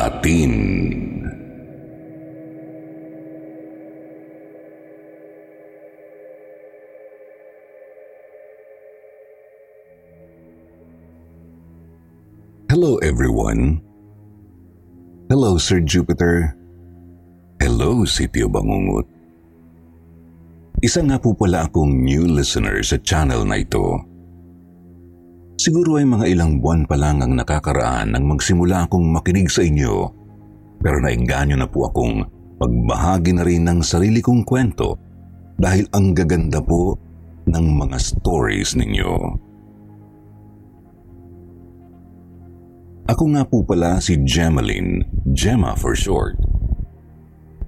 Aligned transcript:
Latin. 0.00 0.56
Hello 12.72 12.96
everyone. 13.04 13.84
Hello 15.28 15.60
Sir 15.60 15.84
Jupiter. 15.84 16.56
Hello 17.60 18.08
Sitio 18.08 18.48
Bangungot. 18.48 19.04
Isa 20.80 21.04
nga 21.04 21.20
po 21.20 21.36
pala 21.36 21.68
akong 21.68 21.92
new 21.92 22.24
listener 22.24 22.80
sa 22.80 22.96
channel 23.04 23.44
na 23.44 23.60
ito. 23.60 24.00
Siguro 25.60 26.00
ay 26.00 26.08
mga 26.08 26.24
ilang 26.32 26.56
buwan 26.64 26.88
pa 26.88 26.96
lang 26.96 27.20
ang 27.20 27.36
nakakaraan 27.36 28.16
nang 28.16 28.24
magsimula 28.24 28.88
akong 28.88 29.12
makinig 29.12 29.52
sa 29.52 29.60
inyo 29.60 30.08
pero 30.80 30.96
nainganyo 31.04 31.60
na 31.60 31.68
po 31.68 31.84
akong 31.92 32.24
magbahagi 32.56 33.36
na 33.36 33.44
rin 33.44 33.68
ng 33.68 33.84
sarili 33.84 34.24
kong 34.24 34.48
kwento 34.48 34.96
dahil 35.60 35.84
ang 35.92 36.16
gaganda 36.16 36.64
po 36.64 36.96
ng 37.44 37.66
mga 37.76 37.96
stories 38.00 38.72
ninyo. 38.72 39.12
Ako 43.12 43.24
nga 43.36 43.44
po 43.44 43.60
pala 43.60 44.00
si 44.00 44.16
Gemaline, 44.24 45.04
Gemma 45.36 45.76
for 45.76 45.92
short. 45.92 46.40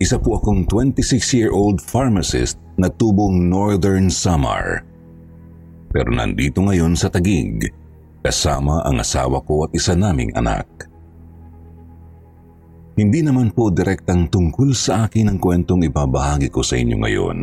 Isa 0.00 0.16
po 0.16 0.40
akong 0.40 0.64
26-year-old 0.64 1.84
pharmacist 1.84 2.56
na 2.80 2.88
tubong 2.88 3.52
Northern 3.52 4.08
Samar. 4.08 4.80
Pero 5.92 6.08
nandito 6.08 6.64
ngayon 6.64 6.96
sa 6.96 7.12
Tagig, 7.12 7.81
kasama 8.22 8.86
ang 8.86 9.02
asawa 9.02 9.42
ko 9.42 9.66
at 9.66 9.74
isa 9.74 9.98
naming 9.98 10.30
anak. 10.38 10.66
Hindi 12.92 13.24
naman 13.24 13.50
po 13.56 13.72
direktang 13.72 14.30
tungkol 14.30 14.70
sa 14.76 15.08
akin 15.08 15.32
ang 15.32 15.38
kwentong 15.40 15.82
ibabahagi 15.88 16.52
ko 16.52 16.60
sa 16.60 16.76
inyo 16.76 16.96
ngayon. 17.00 17.38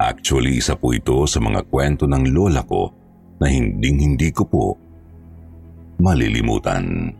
Actually, 0.00 0.58
isa 0.58 0.74
po 0.74 0.90
ito 0.90 1.22
sa 1.30 1.38
mga 1.38 1.68
kwento 1.70 2.08
ng 2.08 2.24
lola 2.34 2.64
ko 2.66 2.90
na 3.38 3.46
hinding-hindi 3.46 4.34
ko 4.34 4.42
po 4.48 4.64
malilimutan. 6.00 7.12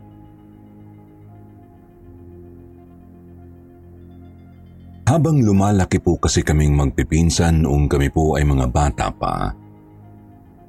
Habang 5.05 5.37
lumalaki 5.37 6.01
po 6.01 6.17
kasi 6.17 6.41
kaming 6.41 6.73
magpipinsan 6.73 7.61
noong 7.61 7.85
kami 7.85 8.09
po 8.09 8.35
ay 8.35 8.43
mga 8.43 8.65
bata 8.73 9.07
pa, 9.13 9.53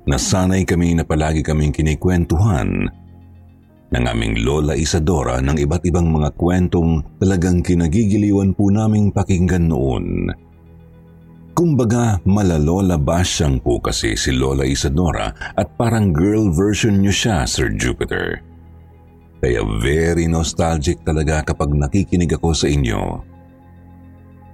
nasanay 0.07 0.63
kami 0.63 0.95
na 0.95 1.03
palagi 1.03 1.43
kaming 1.43 1.75
kinikwentuhan 1.75 2.87
ng 3.91 4.05
aming 4.07 4.43
Lola 4.43 4.75
Isadora 4.79 5.39
ng 5.43 5.59
iba't 5.59 5.83
ibang 5.87 6.11
mga 6.11 6.35
kwentong 6.39 7.03
talagang 7.19 7.63
kinagigiliwan 7.63 8.55
po 8.55 8.71
naming 8.71 9.11
pakinggan 9.11 9.71
noon. 9.71 10.31
Kumbaga, 11.57 12.21
malalola 12.29 13.01
basyang 13.01 13.59
po 13.63 13.81
kasi 13.81 14.13
si 14.15 14.31
Lola 14.35 14.69
Isadora 14.69 15.33
at 15.57 15.73
parang 15.75 16.13
girl 16.13 16.53
version 16.53 17.01
niyo 17.01 17.15
siya, 17.15 17.49
Sir 17.49 17.73
Jupiter. 17.73 18.45
Kaya 19.41 19.65
very 19.81 20.29
nostalgic 20.29 21.01
talaga 21.01 21.41
kapag 21.47 21.73
nakikinig 21.73 22.29
ako 22.37 22.53
sa 22.53 22.67
inyo. 22.69 23.25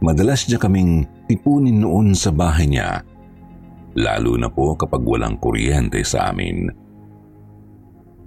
Madalas 0.02 0.46
niya 0.46 0.62
kaming 0.62 1.06
tipunin 1.26 1.82
noon 1.82 2.14
sa 2.14 2.30
bahay 2.30 2.70
niya, 2.70 3.02
lalo 3.98 4.36
na 4.40 4.48
po 4.48 4.76
kapag 4.76 5.02
walang 5.04 5.36
kuryente 5.36 6.00
sa 6.04 6.32
amin. 6.32 6.68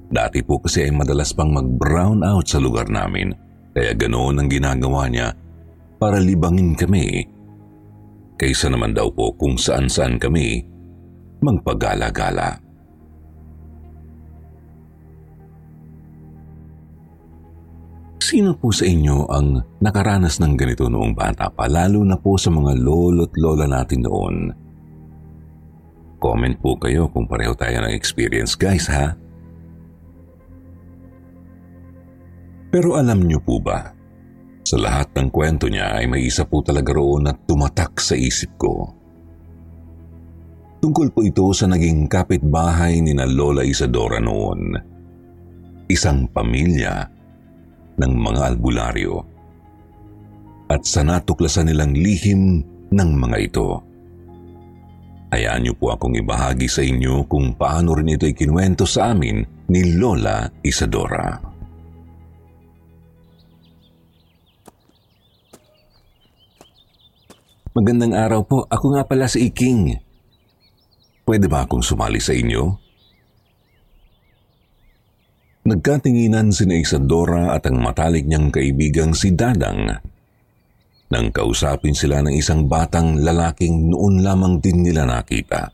Dati 0.06 0.40
po 0.46 0.62
kasi 0.62 0.86
ay 0.86 0.94
madalas 0.94 1.34
pang 1.34 1.50
mag-brown 1.50 2.22
out 2.22 2.46
sa 2.46 2.62
lugar 2.62 2.86
namin, 2.88 3.34
kaya 3.74 3.98
ganoon 3.98 4.40
ang 4.40 4.50
ginagawa 4.50 5.09
niya 5.09 5.34
para 5.98 6.22
libangin 6.22 6.78
kami 6.78 7.25
kaysa 8.36 8.68
naman 8.68 8.94
daw 8.94 9.09
po 9.09 9.34
kung 9.34 9.56
saan-saan 9.56 10.20
kami 10.20 10.62
magpagala-gala. 11.42 12.62
Sino 18.25 18.58
po 18.58 18.74
sa 18.74 18.90
inyo 18.90 19.30
ang 19.30 19.62
nakaranas 19.86 20.42
ng 20.42 20.58
ganito 20.58 20.90
noong 20.90 21.14
bata 21.14 21.46
pa, 21.54 21.70
lalo 21.70 22.02
na 22.02 22.18
po 22.18 22.42
sa 22.42 22.50
mga 22.50 22.74
lolo't 22.81 23.38
lola 23.38 23.70
natin 23.70 24.02
noon? 24.02 24.65
Comment 26.18 26.56
po 26.58 26.80
kayo 26.80 27.12
kung 27.12 27.28
pareho 27.28 27.53
tayo 27.53 27.84
ng 27.84 27.94
experience 27.94 28.56
guys 28.56 28.88
ha. 28.88 29.14
Pero 32.72 33.00
alam 33.00 33.24
niyo 33.24 33.40
po 33.40 33.64
ba, 33.64 33.96
sa 34.66 34.75
lahat 34.81 35.14
ng 35.16 35.30
kwento 35.30 35.70
niya 35.70 35.96
ay 35.96 36.09
may 36.09 36.25
isa 36.28 36.44
po 36.44 36.59
talaga 36.66 36.92
roon 36.92 37.30
na 37.30 37.34
tumatak 37.38 38.02
sa 38.02 38.18
isip 38.18 38.58
ko. 38.59 38.92
Tungkol 40.81 41.14
po 41.16 41.24
ito 41.24 41.46
sa 41.56 41.70
naging 41.72 42.09
kapitbahay 42.09 43.00
ni 43.00 43.16
na 43.16 43.25
Lola 43.30 43.64
Isadora 43.64 44.20
noon. 44.20 44.75
Isang 45.88 46.28
pamilya 46.30 47.06
ng 47.96 48.14
mga 48.14 48.42
albularyo. 48.54 49.16
At 50.68 50.84
sa 50.84 51.06
natuklasan 51.06 51.70
nilang 51.70 51.94
lihim 51.94 52.66
ng 52.90 53.09
mga 53.18 53.38
ito. 53.40 53.81
Hayaan 55.35 55.68
niyo 55.68 55.75
po 55.75 55.91
akong 55.91 56.16
ibahagi 56.16 56.72
sa 56.72 56.79
inyo 56.79 57.28
kung 57.28 57.59
paano 57.59 57.91
rin 57.91 58.16
ito 58.16 58.23
ikinuwento 58.23 58.88
sa 58.88 59.12
amin 59.12 59.44
ni 59.68 60.00
Lola 60.00 60.47
Isadora. 60.63 61.35
Magandang 67.75 68.16
araw 68.16 68.47
po. 68.47 68.63
Ako 68.63 68.95
nga 68.95 69.03
pala 69.03 69.28
si 69.28 69.51
Iking. 69.51 70.00
Pwede 71.28 71.51
ba 71.51 71.68
akong 71.68 71.84
sumali 71.84 72.24
sa 72.24 72.31
inyo? 72.31 72.63
Nagkatinginan 75.68 76.56
si 76.56 76.63
Isadora 76.63 77.51
at 77.51 77.68
ang 77.68 77.84
matalik 77.84 78.24
niyang 78.24 78.56
kaibigang 78.56 79.12
si 79.12 79.35
Dadang. 79.35 80.15
Nang 81.16 81.31
kausapin 81.31 81.96
sila 81.96 82.20
ng 82.20 82.36
isang 82.36 82.68
batang 82.68 83.24
lalaking 83.24 83.88
noon 83.88 84.20
lamang 84.20 84.59
din 84.59 84.84
nila 84.84 85.08
nakita. 85.08 85.72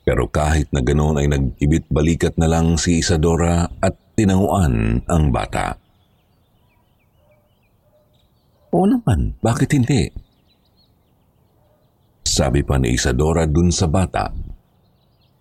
Pero 0.00 0.32
kahit 0.32 0.72
na 0.72 0.80
ganoon 0.80 1.20
ay 1.20 1.28
nagkibit 1.28 1.92
balikat 1.92 2.40
na 2.40 2.48
lang 2.48 2.80
si 2.80 3.04
Isadora 3.04 3.68
at 3.84 3.92
tinanguan 4.16 5.04
ang 5.04 5.28
bata. 5.28 5.76
Oo 8.72 8.88
naman, 8.88 9.36
bakit 9.44 9.76
hindi? 9.76 10.08
Sabi 12.24 12.64
pa 12.64 12.80
ni 12.80 12.96
Isadora 12.96 13.44
dun 13.44 13.68
sa 13.68 13.92
bata. 13.92 14.32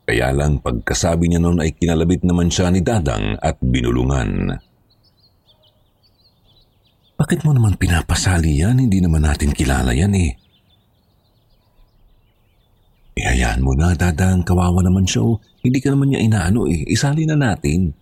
Kaya 0.04 0.36
lang 0.36 0.60
pagkasabi 0.60 1.32
niya 1.32 1.40
noon 1.40 1.64
ay 1.64 1.72
kinalabit 1.72 2.28
naman 2.28 2.52
siya 2.52 2.68
ni 2.68 2.84
Dadang 2.84 3.40
at 3.40 3.64
binulungan. 3.64 4.60
Bakit 7.22 7.46
mo 7.46 7.54
naman 7.54 7.78
pinapasali 7.78 8.66
yan? 8.66 8.82
Hindi 8.82 8.98
naman 8.98 9.22
natin 9.22 9.54
kilala 9.54 9.94
yan 9.94 10.10
eh. 10.18 10.34
Ihayaan 13.14 13.62
mo 13.62 13.78
na, 13.78 13.94
Dadang. 13.94 14.42
Kawawa 14.42 14.82
naman 14.82 15.06
siya. 15.06 15.22
Oh. 15.22 15.38
Hindi 15.62 15.78
ka 15.78 15.94
naman 15.94 16.10
niya 16.10 16.26
inaano 16.26 16.66
eh. 16.66 16.82
Isali 16.90 17.30
na 17.30 17.38
natin. 17.38 17.94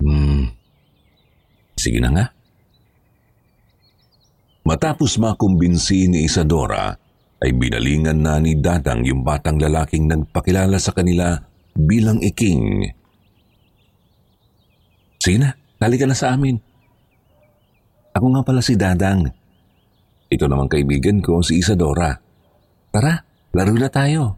Hmm. 0.00 0.48
Sige 1.76 2.00
na 2.00 2.08
nga. 2.08 2.26
Matapos 4.64 5.20
makumbinsi 5.20 6.08
ni 6.08 6.24
Isadora, 6.24 6.96
ay 7.44 7.52
binalingan 7.52 8.24
na 8.24 8.40
ni 8.40 8.56
Dadang 8.56 9.04
yung 9.04 9.28
batang 9.28 9.60
lalaking 9.60 10.08
nagpakilala 10.08 10.80
sa 10.80 10.96
kanila 10.96 11.36
bilang 11.76 12.24
iking. 12.24 12.88
Sige 15.20 15.36
na, 15.36 15.52
na 15.84 16.16
sa 16.16 16.32
amin. 16.32 16.67
Ako 18.18 18.34
nga 18.34 18.42
pala 18.42 18.58
si 18.58 18.74
Dadang. 18.74 19.30
Ito 20.26 20.50
naman 20.50 20.66
kaibigan 20.66 21.22
ko, 21.22 21.38
si 21.38 21.62
Isadora. 21.62 22.18
Tara, 22.90 23.14
laro 23.54 23.70
na 23.78 23.86
tayo. 23.86 24.34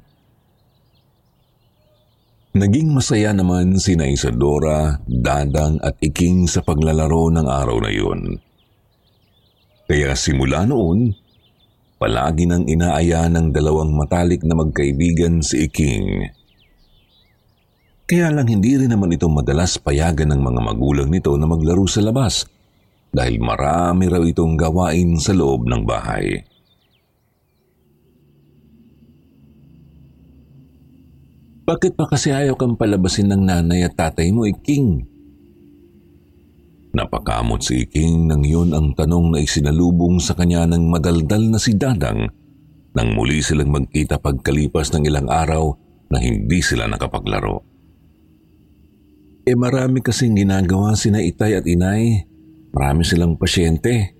Naging 2.53 2.93
masaya 2.93 3.33
naman 3.33 3.81
si 3.81 3.97
na 3.97 4.05
Isadora, 4.05 5.01
Dadang 5.09 5.81
at 5.81 5.97
Iking 5.97 6.45
sa 6.45 6.61
paglalaro 6.61 7.33
ng 7.33 7.47
araw 7.49 7.81
na 7.81 7.89
yun. 7.89 8.37
Kaya 9.89 10.13
simula 10.13 10.69
noon, 10.69 11.17
palagi 11.97 12.45
nang 12.45 12.69
inaaya 12.69 13.33
ng 13.33 13.49
dalawang 13.49 13.97
matalik 13.97 14.45
na 14.45 14.61
magkaibigan 14.61 15.41
si 15.41 15.65
Iking. 15.65 16.29
Kaya 18.05 18.29
lang 18.29 18.45
hindi 18.45 18.77
rin 18.77 18.93
naman 18.93 19.17
ito 19.17 19.25
madalas 19.33 19.81
payagan 19.81 20.37
ng 20.37 20.43
mga 20.45 20.61
magulang 20.69 21.09
nito 21.09 21.33
na 21.41 21.49
maglaro 21.49 21.89
sa 21.89 22.05
labas 22.05 22.60
dahil 23.11 23.43
marami 23.43 24.07
raw 24.07 24.23
itong 24.23 24.55
gawain 24.55 25.19
sa 25.19 25.35
loob 25.35 25.67
ng 25.67 25.83
bahay. 25.83 26.47
Bakit 31.71 31.95
pa 31.95 32.11
kasi 32.11 32.35
ayaw 32.35 32.59
kang 32.59 32.75
palabasin 32.75 33.31
ng 33.31 33.47
nanay 33.47 33.87
at 33.87 33.95
tatay 33.95 34.35
mo, 34.35 34.43
Iking? 34.43 35.07
Napakamot 36.91 37.63
si 37.63 37.87
Iking 37.87 38.27
nang 38.27 38.43
yun 38.43 38.75
ang 38.75 38.91
tanong 38.99 39.31
na 39.31 39.39
isinalubong 39.39 40.19
sa 40.19 40.35
kanya 40.35 40.67
ng 40.67 40.91
madaldal 40.91 41.47
na 41.47 41.63
si 41.63 41.79
Dadang 41.79 42.27
nang 42.91 43.09
muli 43.15 43.39
silang 43.39 43.71
magkita 43.71 44.19
pagkalipas 44.19 44.91
ng 44.91 45.07
ilang 45.07 45.31
araw 45.31 45.71
na 46.11 46.19
hindi 46.19 46.59
sila 46.59 46.91
nakapaglaro. 46.91 47.63
E 49.47 49.55
marami 49.55 50.03
kasing 50.03 50.43
ginagawa 50.43 50.99
sina 50.99 51.23
itay 51.23 51.55
at 51.55 51.67
inay. 51.71 52.27
Marami 52.71 53.03
silang 53.03 53.35
pasyente. 53.35 54.15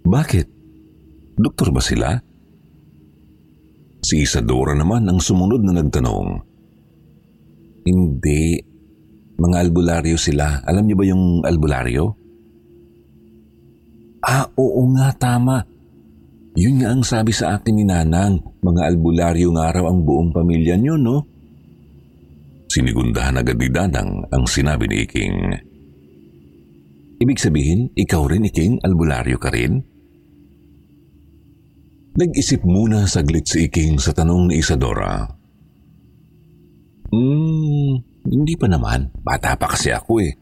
Bakit? 0.00 0.46
Doktor 1.36 1.68
ba 1.72 1.82
sila? 1.84 2.16
Si 4.00 4.24
Isadora 4.24 4.72
naman 4.72 5.04
ang 5.04 5.20
sumunod 5.20 5.60
na 5.60 5.76
nagtanong. 5.76 6.28
Hindi. 7.84 8.56
Mga 9.40 9.56
albularyo 9.68 10.16
sila. 10.16 10.64
Alam 10.64 10.84
niyo 10.88 10.96
ba 10.96 11.04
yung 11.04 11.24
albularyo? 11.44 12.04
Ah, 14.24 14.44
oo 14.56 14.84
nga, 14.96 15.12
tama. 15.16 15.64
Yun 16.56 16.82
nga 16.82 16.92
ang 16.92 17.00
sabi 17.04 17.32
sa 17.32 17.56
akin 17.56 17.72
ni 17.76 17.84
Nanang. 17.88 18.40
Mga 18.60 18.82
albularyo 18.92 19.48
nga 19.56 19.72
raw 19.72 19.88
ang 19.88 20.04
buong 20.04 20.32
pamilya 20.32 20.76
niyo, 20.76 20.96
no? 21.00 21.24
Sinigundahan 22.68 23.40
agad 23.40 23.56
ni 23.56 23.68
Dadang 23.72 24.28
ang 24.28 24.44
sinabi 24.44 24.84
ni 24.88 25.08
Iking. 25.08 25.69
Ibig 27.30 27.46
sabihin, 27.46 27.80
ikaw 27.94 28.26
rin, 28.26 28.42
Iking, 28.42 28.82
albularyo 28.82 29.38
ka 29.38 29.54
rin? 29.54 29.78
Nag-isip 32.18 32.66
muna 32.66 33.06
saglit 33.06 33.46
si 33.46 33.70
Iking 33.70 34.02
sa 34.02 34.10
tanong 34.10 34.50
ni 34.50 34.58
Isadora. 34.58 35.30
Hmm, 37.06 38.02
hindi 38.26 38.58
pa 38.58 38.66
naman. 38.66 39.14
Bata 39.22 39.54
pa 39.54 39.70
kasi 39.70 39.94
ako 39.94 40.26
eh. 40.26 40.34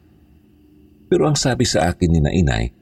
Pero 1.13 1.29
ang 1.29 1.37
sabi 1.37 1.69
sa 1.69 1.93
akin 1.93 2.09
ni 2.09 2.25
na 2.25 2.33
inay, 2.33 2.73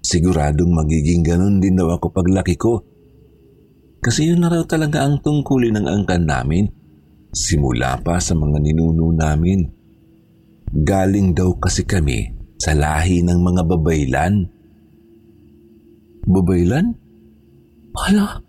siguradong 0.00 0.72
magiging 0.72 1.20
ganun 1.20 1.60
din 1.60 1.76
daw 1.76 1.92
ako 1.92 2.16
paglaki 2.16 2.56
ko. 2.56 2.88
Kasi 4.00 4.32
yun 4.32 4.40
na 4.40 4.48
raw 4.48 4.64
talaga 4.64 5.04
ang 5.04 5.20
tungkulin 5.20 5.76
ng 5.76 5.84
angkan 5.84 6.24
namin 6.24 6.72
simula 7.36 8.00
pa 8.00 8.16
sa 8.16 8.32
mga 8.32 8.64
ninuno 8.64 9.12
namin. 9.12 9.60
Galing 10.72 11.36
daw 11.36 11.52
kasi 11.60 11.84
kami 11.84 12.35
sa 12.56 12.72
lahi 12.72 13.20
ng 13.20 13.40
mga 13.40 13.62
babaylan. 13.68 14.34
Babaylan? 16.26 16.86
Hala, 17.96 18.40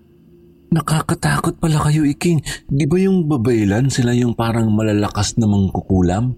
nakakatakot 0.72 1.60
pala 1.60 1.88
kayo, 1.88 2.04
Iking. 2.04 2.44
Di 2.68 2.84
ba 2.88 2.98
yung 3.00 3.28
babaylan 3.28 3.88
sila 3.88 4.12
yung 4.16 4.36
parang 4.36 4.72
malalakas 4.72 5.36
na 5.40 5.48
mangkukulam? 5.48 6.36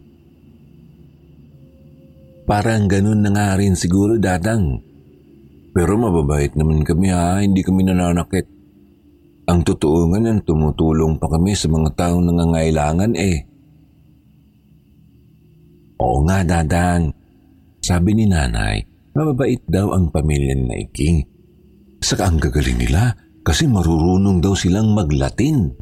Parang 2.50 2.90
ganun 2.90 3.22
na 3.22 3.30
nga 3.30 3.54
rin 3.58 3.78
siguro, 3.78 4.18
Dadang. 4.18 4.82
Pero 5.70 5.94
mababait 6.02 6.50
naman 6.58 6.82
kami 6.82 7.14
ha, 7.14 7.46
hindi 7.46 7.62
kami 7.62 7.86
nananakit. 7.86 8.46
Ang 9.50 9.66
totoo 9.66 10.10
nga 10.10 10.18
niyan, 10.22 10.46
tumutulong 10.46 11.18
pa 11.22 11.30
kami 11.30 11.54
sa 11.54 11.70
mga 11.70 11.90
taong 11.94 12.26
nangangailangan 12.26 13.14
eh. 13.18 13.38
Oo 16.02 16.26
nga, 16.26 16.42
Dadang. 16.42 17.19
Sabi 17.90 18.14
ni 18.14 18.30
nanay, 18.30 18.86
mababait 19.18 19.66
daw 19.66 19.98
ang 19.98 20.14
pamilya 20.14 20.54
ni 20.54 20.66
Naiking. 20.70 21.26
Saka 21.98 22.30
ang 22.30 22.38
gagaling 22.38 22.78
nila 22.78 23.18
kasi 23.42 23.66
marurunong 23.66 24.38
daw 24.38 24.54
silang 24.54 24.94
maglatin. 24.94 25.74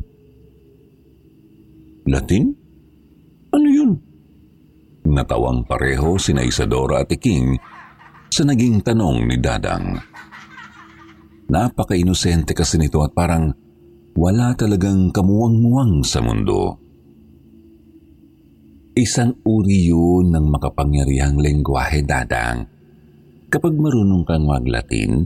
Latin? 2.08 2.48
Ano 3.52 3.68
yun? 3.68 3.92
Natawang 5.04 5.68
pareho 5.68 6.16
si 6.16 6.32
Isadora 6.32 7.04
at 7.04 7.12
Iking 7.12 7.60
sa 8.32 8.48
naging 8.48 8.88
tanong 8.88 9.28
ni 9.28 9.36
Dadang. 9.44 10.00
Napaka-inosente 11.52 12.56
kasi 12.56 12.80
nito 12.80 13.04
at 13.04 13.12
parang 13.12 13.52
wala 14.16 14.56
talagang 14.56 15.12
kamuwang-muwang 15.12 16.08
sa 16.08 16.24
mundo. 16.24 16.87
Isang 18.98 19.38
uri 19.46 19.94
yun 19.94 20.34
ng 20.34 20.50
makapangyarihang 20.58 21.38
lengguwahe, 21.38 22.02
Dadang. 22.02 22.66
Kapag 23.46 23.78
marunong 23.78 24.26
kang 24.26 24.50
maglatin, 24.50 25.22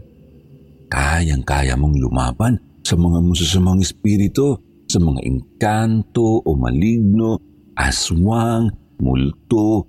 kayang-kaya 0.91 1.79
mong 1.79 1.95
lumaban 1.95 2.59
sa 2.83 2.99
mga 2.99 3.23
masasamang 3.23 3.79
espiritu, 3.79 4.59
sa 4.91 4.99
mga 4.99 5.23
engkanto 5.23 6.43
o 6.43 6.51
maligno, 6.59 7.39
aswang, 7.79 8.67
multo, 8.99 9.87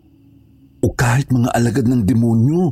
o 0.79 0.87
kahit 0.94 1.34
mga 1.34 1.50
alagad 1.50 1.90
ng 1.90 2.06
demonyo. 2.06 2.70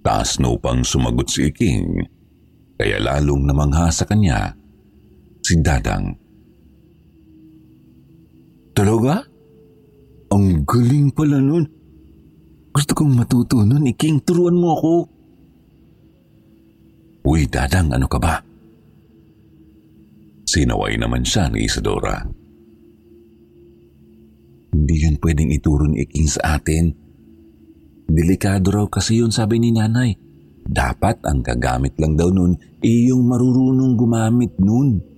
Taas 0.00 0.40
no 0.40 0.56
pang 0.56 0.80
sumagot 0.80 1.28
si 1.28 1.52
King, 1.52 2.08
kaya 2.80 2.96
lalong 3.04 3.44
namangha 3.44 3.92
sa 3.92 4.08
kanya 4.08 4.56
si 5.44 5.60
Dadang. 5.60 6.21
Talaga? 8.72 9.20
Ang 10.32 10.64
galing 10.64 11.12
pala 11.12 11.36
nun. 11.38 11.64
Gusto 12.72 12.96
kong 12.96 13.12
matuto 13.12 13.60
nun, 13.60 13.84
Iking. 13.84 14.24
Turuan 14.24 14.56
mo 14.56 14.72
ako. 14.72 14.94
Uy, 17.28 17.44
Dadang, 17.46 17.92
ano 17.92 18.08
ka 18.08 18.16
ba? 18.16 18.40
Sinaway 20.48 20.96
naman 20.96 21.22
siya 21.22 21.52
ni 21.52 21.68
Isadora. 21.68 22.24
Hindi 24.72 24.94
yun 25.04 25.20
pwedeng 25.20 25.52
ituro 25.52 25.84
ni 25.84 26.00
Iking 26.08 26.28
sa 26.32 26.56
atin. 26.56 26.88
Delikado 28.08 28.72
raw 28.72 28.86
kasi 28.88 29.20
yun, 29.20 29.28
sabi 29.28 29.60
ni 29.60 29.68
nanay. 29.76 30.16
Dapat 30.64 31.28
ang 31.28 31.44
kagamit 31.44 31.92
lang 32.00 32.16
daw 32.16 32.32
nun 32.32 32.56
ay 32.80 33.12
yung 33.12 33.28
marurunong 33.28 34.00
gumamit 34.00 34.56
nun. 34.56 35.11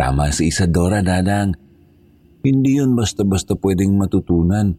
Tama 0.00 0.32
si 0.32 0.48
Isadora, 0.48 1.04
Dadang. 1.04 1.52
Hindi 2.40 2.80
yun 2.80 2.96
basta-basta 2.96 3.52
pwedeng 3.60 4.00
matutunan. 4.00 4.72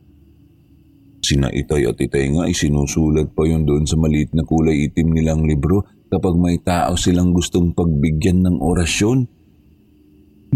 Sina 1.22 1.54
Itay 1.54 1.86
at 1.86 2.02
Itay 2.02 2.34
nga 2.34 2.50
ay 2.50 2.58
sinusulat 2.58 3.30
pa 3.38 3.46
yun 3.46 3.62
doon 3.62 3.86
sa 3.86 4.02
maliit 4.02 4.34
na 4.34 4.42
kulay 4.42 4.90
itim 4.90 5.14
nilang 5.14 5.46
libro 5.46 5.86
kapag 6.10 6.34
may 6.42 6.58
tao 6.58 6.98
silang 6.98 7.38
gustong 7.38 7.78
pagbigyan 7.78 8.42
ng 8.42 8.58
orasyon. 8.66 9.30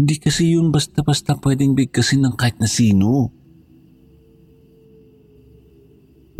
Hindi 0.02 0.14
kasi 0.18 0.58
yun 0.58 0.74
basta-basta 0.74 1.38
pwedeng 1.46 1.78
bigkasin 1.78 2.26
ng 2.26 2.34
kahit 2.34 2.58
na 2.58 2.66
sino. 2.66 3.30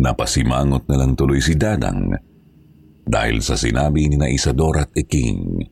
Napasimangot 0.02 0.90
na 0.90 0.98
lang 0.98 1.14
tuloy 1.14 1.38
si 1.38 1.54
Dadang 1.54 2.10
dahil 3.06 3.38
sa 3.38 3.54
sinabi 3.54 4.10
ni 4.10 4.18
na 4.18 4.26
Isadora 4.26 4.82
at 4.82 4.98
Iking. 4.98 5.62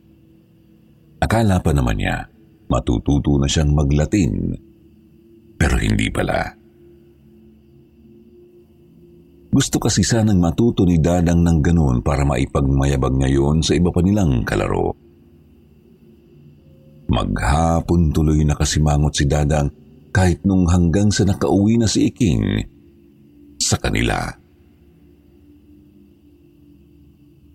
Akala 1.18 1.58
pa 1.58 1.74
naman 1.74 1.98
niya 1.98 2.30
matututo 2.68 3.36
na 3.36 3.48
siyang 3.48 3.72
maglatin 3.72 4.54
pero 5.54 5.80
hindi 5.80 6.10
pala. 6.10 6.44
Gusto 9.54 9.78
kasi 9.78 10.02
sanang 10.02 10.42
matuto 10.42 10.82
ni 10.82 10.98
Dadang 10.98 11.46
ng 11.46 11.62
ganun 11.62 12.02
para 12.02 12.26
maipagmayabag 12.26 13.14
niya 13.14 13.38
yun 13.38 13.62
sa 13.62 13.78
iba 13.78 13.94
pa 13.94 14.02
nilang 14.02 14.42
kalaro. 14.42 14.90
Maghapon 17.06 18.10
tuloy 18.10 18.42
na 18.42 18.58
kasimangot 18.58 19.14
si 19.14 19.30
Dadang 19.30 19.70
kahit 20.10 20.42
nung 20.42 20.66
hanggang 20.66 21.14
sa 21.14 21.22
nakauwi 21.22 21.78
na 21.78 21.86
si 21.86 22.10
Iking 22.10 22.66
sa 23.62 23.78
kanila. 23.78 24.26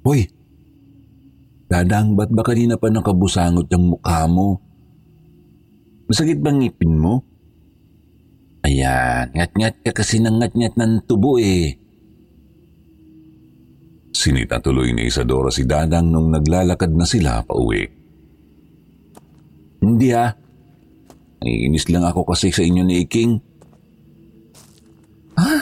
Hoy, 0.08 0.24
Dadang, 1.68 2.16
ba't 2.16 2.32
ba 2.32 2.42
kanina 2.48 2.80
pa 2.80 2.88
nakabusangot 2.88 3.68
yung 3.76 3.94
mukha 3.94 4.24
mo? 4.26 4.69
Masakit 6.10 6.42
bang 6.42 6.58
ngipin 6.66 6.98
mo? 6.98 7.22
Ayan, 8.66 9.30
ngat-ngat 9.30 9.86
ka 9.86 9.92
kasi 9.94 10.18
ng 10.18 10.42
ngat-ngat 10.42 10.74
ng 10.74 11.06
tubo 11.06 11.38
eh. 11.38 11.78
Sinita 14.10 14.58
tuloy 14.58 14.92
ni 14.92 15.06
Isadora 15.06 15.54
si 15.54 15.70
Dadang 15.70 16.10
nung 16.10 16.34
naglalakad 16.34 16.92
na 16.92 17.06
sila 17.06 17.46
pa 17.46 17.54
uwi. 17.54 17.86
Hindi 19.86 20.10
ah. 20.12 20.34
Naiinis 21.40 21.88
lang 21.88 22.04
ako 22.04 22.28
kasi 22.28 22.52
sa 22.52 22.66
inyo 22.66 22.84
ni 22.84 23.06
Iking. 23.06 23.32
Ha? 25.40 25.56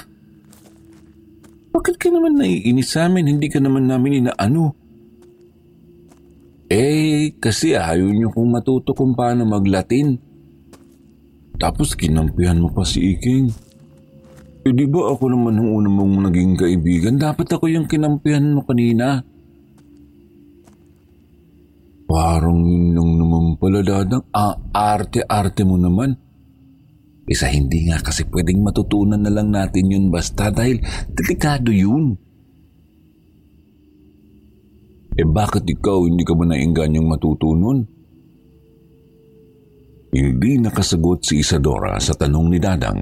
Bakit 1.70 1.96
ka 2.02 2.10
naman 2.10 2.40
naiinis 2.40 2.98
sa 2.98 3.06
amin? 3.06 3.30
Hindi 3.30 3.46
ka 3.52 3.62
naman 3.62 3.86
namin 3.86 4.26
inaano. 4.26 4.74
Eh, 6.68 7.38
kasi 7.38 7.78
ayaw 7.78 8.10
niyo 8.10 8.34
kung 8.34 8.50
matuto 8.50 8.98
kung 8.98 9.14
paano 9.14 9.46
maglatin. 9.46 10.27
Tapos 11.58 11.98
kinampihan 11.98 12.62
mo 12.62 12.70
pa 12.70 12.86
si 12.86 13.18
Iking. 13.18 13.50
Eh 14.62 14.74
di 14.74 14.86
ba 14.86 15.10
ako 15.14 15.34
naman 15.34 15.58
ang 15.58 15.70
una 15.74 15.90
mong 15.90 16.30
naging 16.30 16.54
kaibigan? 16.54 17.18
Dapat 17.18 17.58
ako 17.58 17.66
yung 17.66 17.90
kinampihan 17.90 18.46
mo 18.54 18.62
kanina. 18.62 19.26
Parang 22.08 22.64
yun 22.64 22.96
lang 22.96 23.10
naman 23.20 23.60
pala, 23.60 23.84
Dadang. 23.84 24.24
Ah, 24.32 24.56
arte-arte 24.72 25.66
mo 25.68 25.76
naman. 25.76 26.16
Isa 27.28 27.52
hindi 27.52 27.92
nga 27.92 28.00
kasi 28.00 28.24
pwedeng 28.32 28.64
matutunan 28.64 29.20
na 29.20 29.28
lang 29.28 29.52
natin 29.52 29.92
yun 29.92 30.08
basta 30.08 30.48
dahil 30.48 30.80
delikado 31.12 31.76
yun. 31.76 32.16
Eh 35.18 35.28
bakit 35.28 35.68
ikaw 35.68 36.08
hindi 36.08 36.24
ka 36.24 36.32
ba 36.38 36.48
naingganyang 36.48 37.04
matutunan? 37.04 37.97
Hindi 40.14 40.58
nakasagot 40.64 41.20
si 41.24 41.44
Isadora 41.44 42.00
sa 42.00 42.16
tanong 42.16 42.48
ni 42.48 42.60
Dadang. 42.60 43.02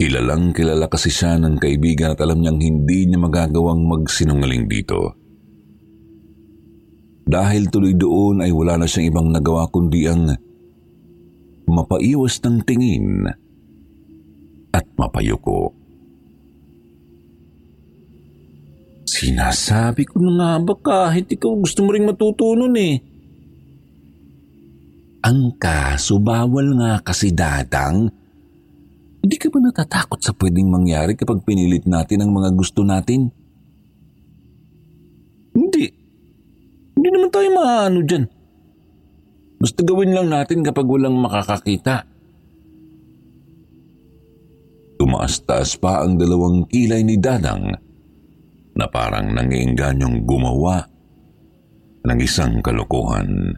Kilalang 0.00 0.56
kilala 0.56 0.88
kasi 0.88 1.12
siya 1.12 1.36
ng 1.36 1.60
kaibigan 1.60 2.16
at 2.16 2.20
alam 2.24 2.40
niyang 2.40 2.56
hindi 2.56 3.04
niya 3.04 3.20
magagawang 3.20 3.84
magsinungaling 3.84 4.64
dito. 4.64 5.12
Dahil 7.28 7.68
tuloy 7.68 7.92
doon 7.92 8.40
ay 8.40 8.50
wala 8.50 8.80
na 8.80 8.88
siyang 8.88 9.12
ibang 9.12 9.28
nagawa 9.28 9.68
kundi 9.68 10.08
ang 10.08 10.32
mapaiwas 11.68 12.40
ng 12.42 12.64
tingin 12.64 13.28
at 14.72 14.86
mapayuko. 14.96 15.76
Sinasabi 19.04 20.08
ko 20.08 20.16
na 20.22 20.32
nga 20.32 20.50
ba 20.64 20.74
kahit 20.80 21.28
ikaw 21.28 21.52
gusto 21.60 21.84
mo 21.84 21.92
ring 21.92 22.08
matutunan 22.08 22.72
eh. 22.80 23.09
Ang 25.20 25.60
kaso 25.60 26.16
bawal 26.16 26.80
nga 26.80 27.04
kasi 27.04 27.28
datang 27.34 28.08
hindi 29.20 29.36
ka 29.36 29.52
ba 29.52 29.60
natatakot 29.60 30.16
sa 30.24 30.32
pwedeng 30.32 30.72
mangyari 30.72 31.12
kapag 31.12 31.44
pinilit 31.44 31.84
natin 31.84 32.24
ang 32.24 32.32
mga 32.32 32.56
gusto 32.56 32.80
natin? 32.80 33.28
Hindi. 35.52 35.86
Hindi 36.96 37.08
naman 37.12 37.28
tayo 37.28 37.48
maano 37.52 38.00
dyan. 38.00 38.24
Basta 39.60 39.84
gawin 39.84 40.16
lang 40.16 40.32
natin 40.32 40.64
kapag 40.64 40.88
walang 40.88 41.20
makakakita. 41.20 42.08
Tumaas-taas 44.96 45.76
pa 45.76 46.00
ang 46.00 46.16
dalawang 46.16 46.64
kilay 46.64 47.04
ni 47.04 47.20
Dadang 47.20 47.76
na 48.72 48.86
parang 48.88 49.36
nangiingganyong 49.36 50.24
gumawa 50.24 50.80
ng 52.08 52.18
isang 52.24 52.64
kalokohan. 52.64 53.52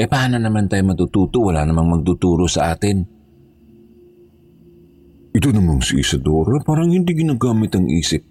Eh 0.00 0.08
paano 0.08 0.40
naman 0.40 0.64
tayo 0.64 0.80
matututo? 0.88 1.44
Wala 1.44 1.68
namang 1.68 2.00
magtuturo 2.00 2.48
sa 2.48 2.72
atin. 2.72 3.04
Ito 5.36 5.52
namang 5.52 5.84
si 5.84 6.00
Isadora, 6.00 6.56
parang 6.64 6.88
hindi 6.88 7.12
ginagamit 7.12 7.76
ang 7.76 7.84
isip. 7.84 8.24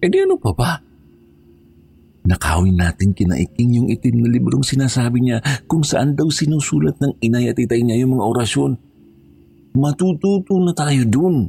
Eh 0.00 0.08
di 0.08 0.16
ano 0.24 0.40
pa 0.40 0.56
ba? 0.56 0.72
Nakawin 2.24 2.80
natin 2.80 3.12
kinaiking 3.12 3.76
yung 3.76 3.88
itim 3.92 4.24
na 4.24 4.32
librong 4.32 4.64
sinasabi 4.64 5.20
niya 5.20 5.44
kung 5.68 5.84
saan 5.84 6.16
daw 6.16 6.32
sinusulat 6.32 6.96
ng 6.96 7.20
inay 7.20 7.52
at 7.52 7.60
itay 7.60 7.84
niya 7.84 8.00
yung 8.00 8.16
mga 8.16 8.24
orasyon. 8.24 8.72
Matututo 9.76 10.56
na 10.64 10.72
tayo 10.72 11.04
dun. 11.04 11.44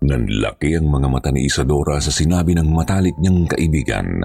Nanlaki 0.00 0.80
ang 0.80 0.88
mga 0.88 1.08
mata 1.12 1.28
ni 1.28 1.44
Isadora 1.44 2.00
sa 2.00 2.10
sinabi 2.10 2.56
ng 2.56 2.72
matalik 2.72 3.14
niyang 3.20 3.44
kaibigan. 3.44 4.24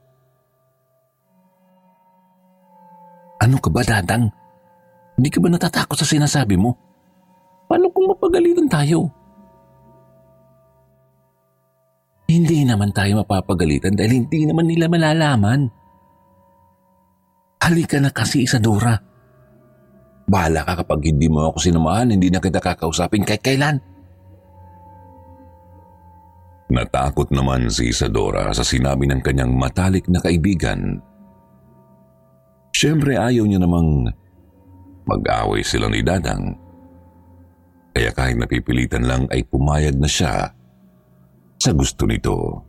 Ano 3.41 3.57
ka 3.57 3.73
ba, 3.73 3.81
Dadang? 3.81 4.29
Hindi 5.17 5.29
ka 5.33 5.41
ba 5.41 5.49
natatakot 5.49 5.97
sa 5.97 6.05
sinasabi 6.05 6.61
mo? 6.61 6.77
Paano 7.65 7.89
kung 7.89 8.05
mapagalitan 8.13 8.69
tayo? 8.69 9.09
Hindi 12.29 12.63
naman 12.63 12.93
tayo 12.93 13.25
mapapagalitan 13.25 13.97
dahil 13.97 14.23
hindi 14.23 14.45
naman 14.45 14.69
nila 14.69 14.87
malalaman. 14.87 15.67
Halika 17.61 17.97
na 17.97 18.13
kasi, 18.13 18.45
Isadora. 18.45 18.95
Bahala 20.31 20.63
ka 20.63 20.85
kapag 20.85 21.11
hindi 21.11 21.27
mo 21.27 21.43
ako 21.49 21.59
sinamahan, 21.59 22.13
hindi 22.13 22.31
na 22.31 22.39
kita 22.39 22.63
kakausapin 22.63 23.27
kahit 23.27 23.43
kailan. 23.43 23.77
Natakot 26.71 27.35
naman 27.35 27.67
si 27.67 27.91
Isadora 27.91 28.55
sa 28.55 28.63
sinabi 28.63 29.11
ng 29.11 29.19
kanyang 29.19 29.51
matalik 29.51 30.07
na 30.07 30.23
kaibigan 30.23 31.03
Siyempre 32.81 33.13
ayaw 33.13 33.45
niya 33.45 33.61
namang 33.61 34.09
mag-away 35.05 35.61
sila 35.61 35.85
ni 35.85 36.01
Dadang. 36.01 36.57
Kaya 37.93 38.09
kahit 38.09 38.41
napipilitan 38.41 39.05
lang 39.05 39.29
ay 39.29 39.45
pumayag 39.45 40.01
na 40.01 40.09
siya 40.09 40.49
sa 41.61 41.71
gusto 41.77 42.09
nito. 42.09 42.65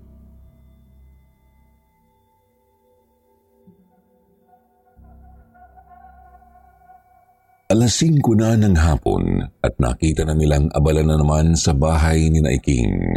Alas 7.72 7.96
5 7.96 8.20
na 8.36 8.52
ng 8.52 8.76
hapon 8.76 9.40
at 9.64 9.72
nakita 9.80 10.28
na 10.28 10.36
nilang 10.36 10.68
abala 10.76 11.00
na 11.00 11.16
naman 11.16 11.56
sa 11.56 11.72
bahay 11.72 12.28
ni 12.28 12.44
Naiking. 12.44 13.16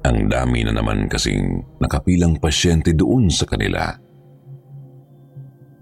Ang 0.00 0.32
dami 0.32 0.64
na 0.64 0.72
naman 0.72 1.12
kasing 1.12 1.60
nakapilang 1.76 2.40
pasyente 2.40 2.96
doon 2.96 3.28
sa 3.28 3.44
kanila. 3.44 4.05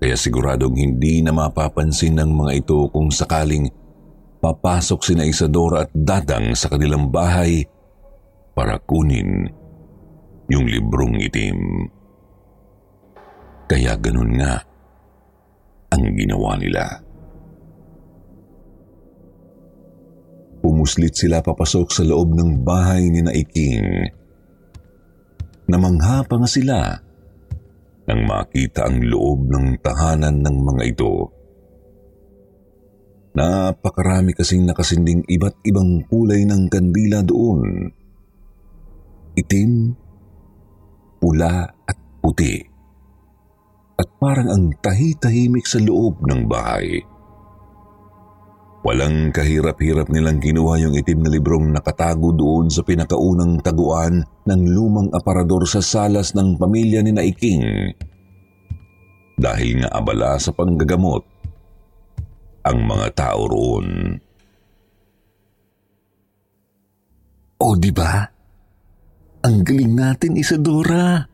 Kaya 0.04 0.20
siguradong 0.20 0.76
hindi 0.76 1.24
na 1.24 1.32
mapapansin 1.32 2.20
ng 2.20 2.28
mga 2.28 2.52
ito 2.60 2.92
kung 2.92 3.08
sakaling 3.08 3.72
papasok 4.36 5.00
sina 5.00 5.24
Isadora 5.24 5.88
at 5.88 5.96
Dadang 5.96 6.52
sa 6.52 6.68
kanilang 6.68 7.08
bahay 7.08 7.64
para 8.52 8.76
kunin 8.84 9.48
yung 10.52 10.68
librong 10.68 11.16
itim. 11.24 11.88
Kaya 13.64 13.96
ganun 13.96 14.36
nga 14.36 14.60
ang 15.88 16.04
ginawa 16.12 16.60
nila. 16.60 16.84
Pumuslit 20.60 21.16
sila 21.16 21.40
papasok 21.40 21.88
sa 21.88 22.04
loob 22.04 22.36
ng 22.36 22.60
bahay 22.60 23.08
ni 23.08 23.24
Naiking. 23.24 24.12
Namangha 25.64 26.28
pa 26.28 26.36
nga 26.36 26.44
sila 26.44 26.92
nang 28.04 28.20
makita 28.28 28.84
ang 28.88 29.00
loob 29.00 29.48
ng 29.48 29.80
tahanan 29.80 30.44
ng 30.44 30.56
mga 30.60 30.82
ito. 30.92 31.14
Napakarami 33.34 34.30
kasing 34.36 34.62
nakasinding 34.68 35.26
iba't 35.26 35.58
ibang 35.66 36.06
kulay 36.06 36.46
ng 36.46 36.70
kandila 36.70 37.24
doon. 37.26 37.90
Itim, 39.34 39.90
pula 41.18 41.66
at 41.66 41.98
puti. 42.22 42.62
At 43.98 44.08
parang 44.22 44.48
ang 44.52 44.64
tahi-tahimik 44.78 45.66
sa 45.66 45.82
loob 45.82 46.22
ng 46.22 46.46
bahay. 46.46 47.13
Walang 48.84 49.32
kahirap-hirap 49.32 50.12
nilang 50.12 50.44
kinuha 50.44 50.76
yung 50.84 50.92
itim 50.92 51.24
na 51.24 51.32
librong 51.32 51.72
nakatago 51.72 52.36
doon 52.36 52.68
sa 52.68 52.84
pinakaunang 52.84 53.64
taguan 53.64 54.20
ng 54.44 54.62
lumang 54.68 55.08
aparador 55.16 55.64
sa 55.64 55.80
salas 55.80 56.36
ng 56.36 56.60
pamilya 56.60 57.00
ni 57.00 57.16
Naiking. 57.16 57.64
Dahil 59.40 59.80
nga 59.80 59.88
abala 59.88 60.36
sa 60.36 60.52
panggagamot 60.52 61.24
ang 62.68 62.78
mga 62.84 63.08
tao 63.16 63.48
roon. 63.48 64.20
O 67.64 67.72
di 67.80 67.88
ba? 67.88 68.20
Ang 69.48 69.64
galing 69.64 69.92
natin, 69.96 70.36
Isadora. 70.36 71.24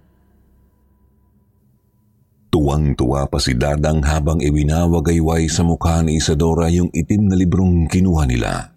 Tuwang-tuwa 2.50 3.30
pa 3.30 3.38
si 3.38 3.54
Dadang 3.54 4.02
habang 4.02 4.42
iwinawagayway 4.42 5.46
sa 5.46 5.62
mukha 5.62 6.02
ni 6.02 6.18
Isadora 6.18 6.66
yung 6.66 6.90
itim 6.90 7.30
na 7.30 7.38
librong 7.38 7.86
kinuha 7.86 8.26
nila. 8.26 8.74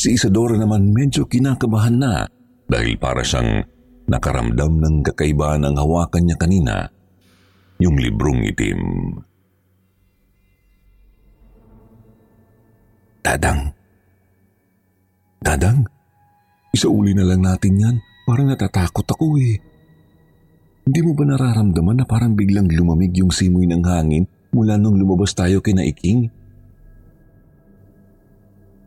Si 0.00 0.16
Isadora 0.16 0.56
naman 0.56 0.96
medyo 0.96 1.28
kinakabahan 1.28 1.96
na 2.00 2.24
dahil 2.64 2.96
para 2.96 3.20
siyang 3.20 3.68
nakaramdam 4.08 4.80
ng 4.80 4.96
kakaiba 5.12 5.60
ng 5.60 5.76
hawakan 5.76 6.24
niya 6.24 6.36
kanina, 6.40 6.88
yung 7.76 8.00
librong 8.00 8.40
itim. 8.48 8.80
Dadang. 13.20 13.76
Dadang, 15.38 15.84
isauli 16.72 17.12
na 17.12 17.28
lang 17.28 17.44
natin 17.44 17.76
yan. 17.76 17.96
Parang 18.24 18.48
natatakot 18.48 19.04
ako 19.04 19.36
eh. 19.36 19.67
Hindi 20.88 21.04
mo 21.04 21.12
ba 21.12 21.28
nararamdaman 21.28 22.00
na 22.00 22.06
parang 22.08 22.32
biglang 22.32 22.64
lumamig 22.72 23.12
yung 23.12 23.28
simoy 23.28 23.68
ng 23.68 23.84
hangin 23.84 24.24
mula 24.56 24.80
nung 24.80 24.96
lumabas 24.96 25.36
tayo 25.36 25.60
kina 25.60 25.84
Iking? 25.84 26.32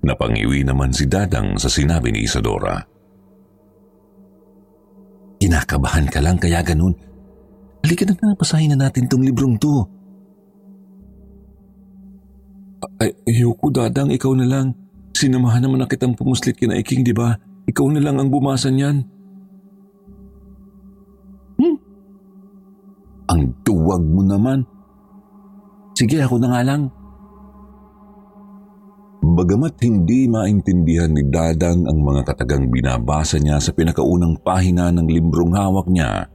Napangiwi 0.01 0.65
naman 0.65 0.97
si 0.97 1.05
Dadang 1.05 1.61
sa 1.61 1.69
sinabi 1.69 2.09
ni 2.09 2.25
Isadora. 2.25 2.81
Kinakabahan 5.37 6.09
ka 6.09 6.25
lang 6.25 6.41
kaya 6.41 6.65
ganun. 6.65 6.97
Halika 7.85 8.09
na 8.09 8.17
nga, 8.17 8.33
pasahin 8.33 8.73
na 8.73 8.89
natin 8.89 9.05
tong 9.05 9.21
librong 9.21 9.61
to. 9.61 9.85
Ay, 12.97 13.13
ayoko 13.29 13.69
dadang, 13.69 14.09
ikaw 14.09 14.33
na 14.33 14.49
lang. 14.49 14.73
Sinamahan 15.13 15.69
naman 15.69 15.85
na 15.85 15.85
kitang 15.85 16.17
pumuslit 16.17 16.57
kina 16.57 16.81
Iking, 16.81 17.05
di 17.05 17.13
ba? 17.13 17.37
Ikaw 17.69 17.85
na 17.93 18.01
lang 18.01 18.17
ang 18.17 18.33
bumasa 18.33 18.73
niyan. 18.73 19.20
Ang 23.31 23.63
duwag 23.63 24.03
mo 24.03 24.21
naman. 24.27 24.67
Sige, 25.95 26.19
ako 26.19 26.35
na 26.43 26.51
nga 26.51 26.61
lang. 26.67 26.91
Bagamat 29.21 29.79
hindi 29.85 30.27
maintindihan 30.27 31.13
ni 31.13 31.23
Dadang 31.31 31.87
ang 31.87 32.03
mga 32.03 32.27
katagang 32.27 32.67
binabasa 32.67 33.39
niya 33.39 33.63
sa 33.63 33.71
pinakaunang 33.71 34.35
pahina 34.43 34.91
ng 34.91 35.07
librong 35.07 35.55
hawak 35.55 35.87
niya, 35.87 36.27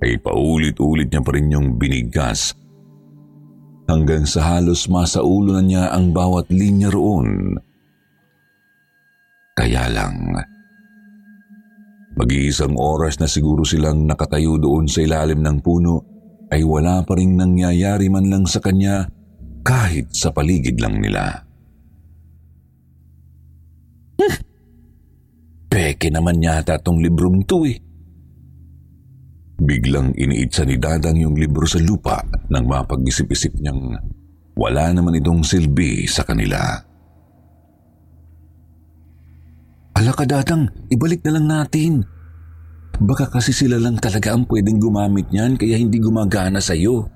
ay 0.00 0.16
paulit-ulit 0.22 1.12
niya 1.12 1.20
pa 1.20 1.30
rin 1.34 1.52
yung 1.52 1.76
binigas 1.76 2.56
hanggang 3.90 4.24
sa 4.24 4.56
halos 4.56 4.86
masaulo 4.88 5.56
na 5.56 5.62
niya 5.62 5.84
ang 5.92 6.14
bawat 6.14 6.48
linya 6.48 6.88
roon. 6.90 7.58
Kaya 9.56 9.88
lang, 9.88 10.36
Mag-iisang 12.16 12.72
oras 12.80 13.20
na 13.20 13.28
siguro 13.28 13.60
silang 13.60 14.08
nakatayo 14.08 14.56
doon 14.56 14.88
sa 14.88 15.04
ilalim 15.04 15.44
ng 15.44 15.58
puno 15.60 15.94
ay 16.48 16.64
wala 16.64 17.04
pa 17.04 17.12
rin 17.12 17.36
nangyayari 17.36 18.08
man 18.08 18.32
lang 18.32 18.44
sa 18.48 18.64
kanya 18.64 19.04
kahit 19.60 20.16
sa 20.16 20.32
paligid 20.32 20.80
lang 20.80 20.96
nila. 20.96 21.44
Hmm. 24.16 24.32
Peke 25.76 26.08
naman 26.08 26.40
yata 26.40 26.80
tong 26.80 27.04
librong 27.04 27.44
to 27.44 27.68
eh. 27.68 27.76
Biglang 29.60 30.16
iniitsa 30.16 30.64
ni 30.64 30.80
Dadang 30.80 31.20
yung 31.20 31.36
libro 31.36 31.68
sa 31.68 31.80
lupa 31.80 32.24
nang 32.48 32.64
mapag-isip-isip 32.64 33.60
niyang 33.60 33.92
wala 34.56 34.88
naman 34.88 35.20
itong 35.20 35.44
silbi 35.44 36.08
sa 36.08 36.24
kanila. 36.24 36.85
Ala 39.96 40.12
ka 40.12 40.28
dadang, 40.28 40.68
ibalik 40.92 41.24
na 41.24 41.40
lang 41.40 41.46
natin. 41.48 42.04
Baka 43.00 43.32
kasi 43.32 43.56
sila 43.56 43.80
lang 43.80 43.96
talaga 43.96 44.36
ang 44.36 44.44
pwedeng 44.44 44.76
gumamit 44.76 45.32
niyan 45.32 45.56
kaya 45.56 45.80
hindi 45.80 45.96
gumagana 45.96 46.60
sa 46.60 46.76
iyo. 46.76 47.08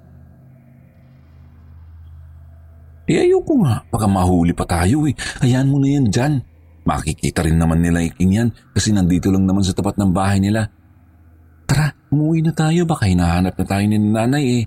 Eh 3.04 3.20
ayoko 3.20 3.60
nga, 3.60 3.84
baka 3.92 4.06
mahuli 4.08 4.56
pa 4.56 4.64
tayo 4.64 5.04
eh. 5.04 5.12
Hayaan 5.44 5.68
mo 5.68 5.76
na 5.76 5.88
yan 5.92 6.08
dyan. 6.08 6.40
Makikita 6.88 7.44
rin 7.44 7.60
naman 7.60 7.84
nila 7.84 8.00
iking 8.00 8.32
yan 8.32 8.48
kasi 8.72 8.96
nandito 8.96 9.28
lang 9.28 9.44
naman 9.44 9.60
sa 9.60 9.76
tapat 9.76 10.00
ng 10.00 10.12
bahay 10.16 10.40
nila. 10.40 10.72
Tara, 11.68 11.92
umuwi 12.08 12.40
na 12.40 12.52
tayo. 12.56 12.88
Baka 12.88 13.12
hinahanap 13.12 13.60
na 13.60 13.64
tayo 13.68 13.84
ni 13.84 13.98
nanay 14.00 14.44
eh. 14.62 14.64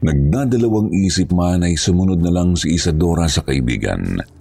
Nagdadalawang 0.00 0.96
isip 0.96 1.34
man 1.36 1.66
ay 1.66 1.76
sumunod 1.76 2.24
na 2.24 2.32
lang 2.32 2.56
si 2.56 2.72
Isadora 2.72 3.26
sa 3.28 3.42
kaibigan 3.42 4.35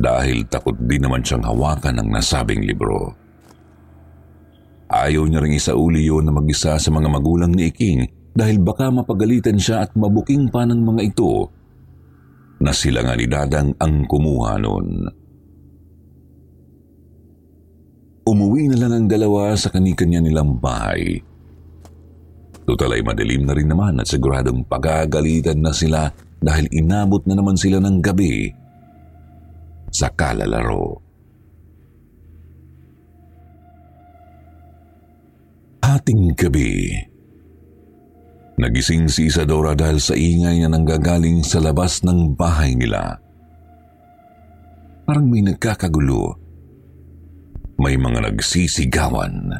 dahil 0.00 0.48
takot 0.48 0.74
din 0.80 1.04
naman 1.04 1.20
siyang 1.20 1.44
hawakan 1.44 2.00
ng 2.00 2.08
nasabing 2.08 2.64
libro. 2.64 3.12
Ayaw 4.90 5.28
niya 5.28 5.44
rin 5.44 5.54
isauli 5.54 6.08
yun 6.08 6.26
na 6.26 6.32
mag-isa 6.34 6.74
sa 6.80 6.90
mga 6.90 7.06
magulang 7.12 7.52
ni 7.52 7.68
Iking 7.68 8.32
dahil 8.34 8.58
baka 8.64 8.88
mapagalitan 8.88 9.60
siya 9.60 9.86
at 9.86 9.92
mabuking 9.94 10.48
pa 10.48 10.64
ng 10.64 10.80
mga 10.82 11.02
ito 11.04 11.52
na 12.64 12.72
sila 12.72 13.04
nga 13.04 13.14
ni 13.14 13.28
Dadang 13.28 13.76
ang 13.76 14.08
kumuha 14.08 14.56
noon. 14.58 14.88
Umuwi 18.24 18.72
na 18.72 18.76
lang 18.80 18.92
ang 18.94 19.06
dalawa 19.06 19.54
sa 19.54 19.68
kanikanya 19.70 20.24
nilang 20.24 20.58
bahay. 20.58 21.22
Total 22.64 22.98
ay 22.98 23.02
madilim 23.02 23.46
na 23.46 23.54
rin 23.54 23.68
naman 23.68 23.98
at 23.98 24.06
siguradong 24.06 24.64
pagagalitan 24.64 25.58
na 25.58 25.74
sila 25.74 26.08
dahil 26.40 26.70
inabot 26.72 27.20
na 27.26 27.34
naman 27.36 27.58
sila 27.58 27.82
ng 27.82 27.98
gabi 27.98 28.59
sa 29.90 30.08
kalalaro. 30.14 31.02
Hating 35.82 36.38
gabi, 36.38 36.94
nagising 38.56 39.10
si 39.10 39.26
Isadora 39.26 39.74
dahil 39.74 39.98
sa 39.98 40.14
ingay 40.14 40.62
na 40.62 40.70
nanggagaling 40.70 41.42
sa 41.42 41.58
labas 41.58 42.06
ng 42.06 42.38
bahay 42.38 42.78
nila. 42.78 43.18
Parang 45.02 45.26
may 45.26 45.42
nagkakagulo. 45.42 46.38
May 47.80 47.98
mga 47.98 48.30
nagsisigawan. 48.30 49.50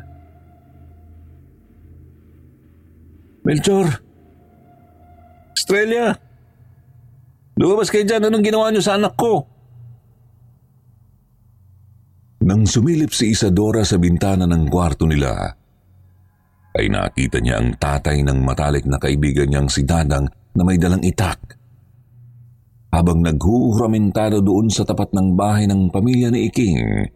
Melchor! 3.42 3.88
Australia! 5.56 6.14
Lumabas 7.58 7.90
kayo 7.90 8.06
dyan. 8.06 8.28
Anong 8.28 8.44
ginawa 8.46 8.70
niyo 8.70 8.84
sa 8.84 8.94
anak 8.94 9.18
ko? 9.18 9.48
Nang 12.50 12.66
sumilip 12.66 13.14
si 13.14 13.30
Isadora 13.30 13.86
sa 13.86 13.94
bintana 13.94 14.42
ng 14.42 14.66
kwarto 14.66 15.06
nila, 15.06 15.54
ay 16.74 16.90
nakita 16.90 17.38
niya 17.38 17.62
ang 17.62 17.78
tatay 17.78 18.26
ng 18.26 18.42
matalik 18.42 18.90
na 18.90 18.98
kaibigan 18.98 19.46
niyang 19.46 19.70
si 19.70 19.86
Dadang 19.86 20.26
na 20.58 20.62
may 20.66 20.74
dalang 20.74 20.98
itak. 21.06 21.38
Habang 22.90 23.22
naghuhuramentado 23.22 24.42
doon 24.42 24.66
sa 24.66 24.82
tapat 24.82 25.14
ng 25.14 25.38
bahay 25.38 25.70
ng 25.70 25.94
pamilya 25.94 26.34
ni 26.34 26.50
Iking. 26.50 27.06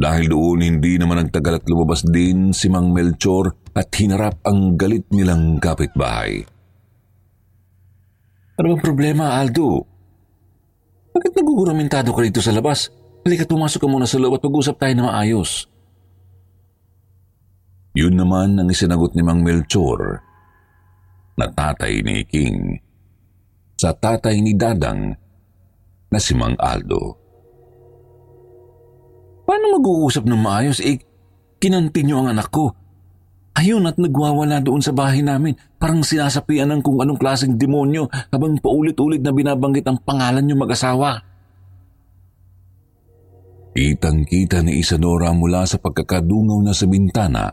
Dahil 0.00 0.32
doon 0.32 0.64
hindi 0.64 0.96
naman 0.96 1.28
nagtagal 1.28 1.60
at 1.60 1.68
lumabas 1.68 2.08
din 2.08 2.56
si 2.56 2.72
Mang 2.72 2.88
Melchor 2.88 3.52
at 3.76 3.92
hinarap 4.00 4.40
ang 4.48 4.80
galit 4.80 5.12
nilang 5.12 5.60
kapitbahay. 5.60 6.40
Ano 8.56 8.66
bang 8.72 8.80
problema, 8.80 9.36
Aldo? 9.36 9.84
Bakit 11.12 11.36
naguguramentado 11.36 12.16
ka 12.16 12.24
dito 12.24 12.40
sa 12.40 12.56
labas? 12.56 12.95
Halika 13.26 13.42
pumasok 13.42 13.82
ka 13.82 13.90
muna 13.90 14.06
sa 14.06 14.22
loob 14.22 14.38
at 14.38 14.42
pag-usap 14.46 14.78
tayo 14.78 14.94
na 14.94 15.10
maayos. 15.10 15.66
Yun 17.98 18.14
naman 18.14 18.54
ang 18.54 18.70
isinagot 18.70 19.18
ni 19.18 19.26
Mang 19.26 19.42
Melchor. 19.42 20.22
na 21.36 21.50
tatay 21.52 22.00
ni 22.00 22.24
King 22.24 22.80
sa 23.76 23.92
tatay 23.92 24.40
ni 24.40 24.56
Dadang 24.56 25.12
na 26.08 26.18
si 26.22 26.32
Mang 26.32 26.56
Aldo. 26.56 27.18
Paano 29.44 29.76
mag-uusap 29.76 30.24
ng 30.24 30.40
maayos? 30.40 30.80
Eh, 30.80 30.96
kinanti 31.60 32.06
niyo 32.06 32.24
ang 32.24 32.32
anak 32.32 32.48
ko. 32.48 32.72
Ayun 33.58 33.90
at 33.90 34.00
nagwawala 34.00 34.64
doon 34.64 34.80
sa 34.80 34.96
bahay 34.96 35.20
namin. 35.20 35.58
Parang 35.76 36.00
sinasapian 36.00 36.72
ng 36.72 36.80
kung 36.80 37.02
anong 37.04 37.20
klaseng 37.20 37.58
demonyo 37.58 38.08
habang 38.32 38.56
paulit-ulit 38.62 39.20
na 39.20 39.34
binabanggit 39.34 39.84
ang 39.84 40.00
pangalan 40.00 40.46
niyo 40.46 40.56
mag-asawa. 40.56 41.35
Kitang-kita 43.76 44.64
ni 44.64 44.80
Isadora 44.80 45.36
mula 45.36 45.68
sa 45.68 45.76
pagkakadungaw 45.76 46.64
na 46.64 46.72
sa 46.72 46.88
bintana 46.88 47.52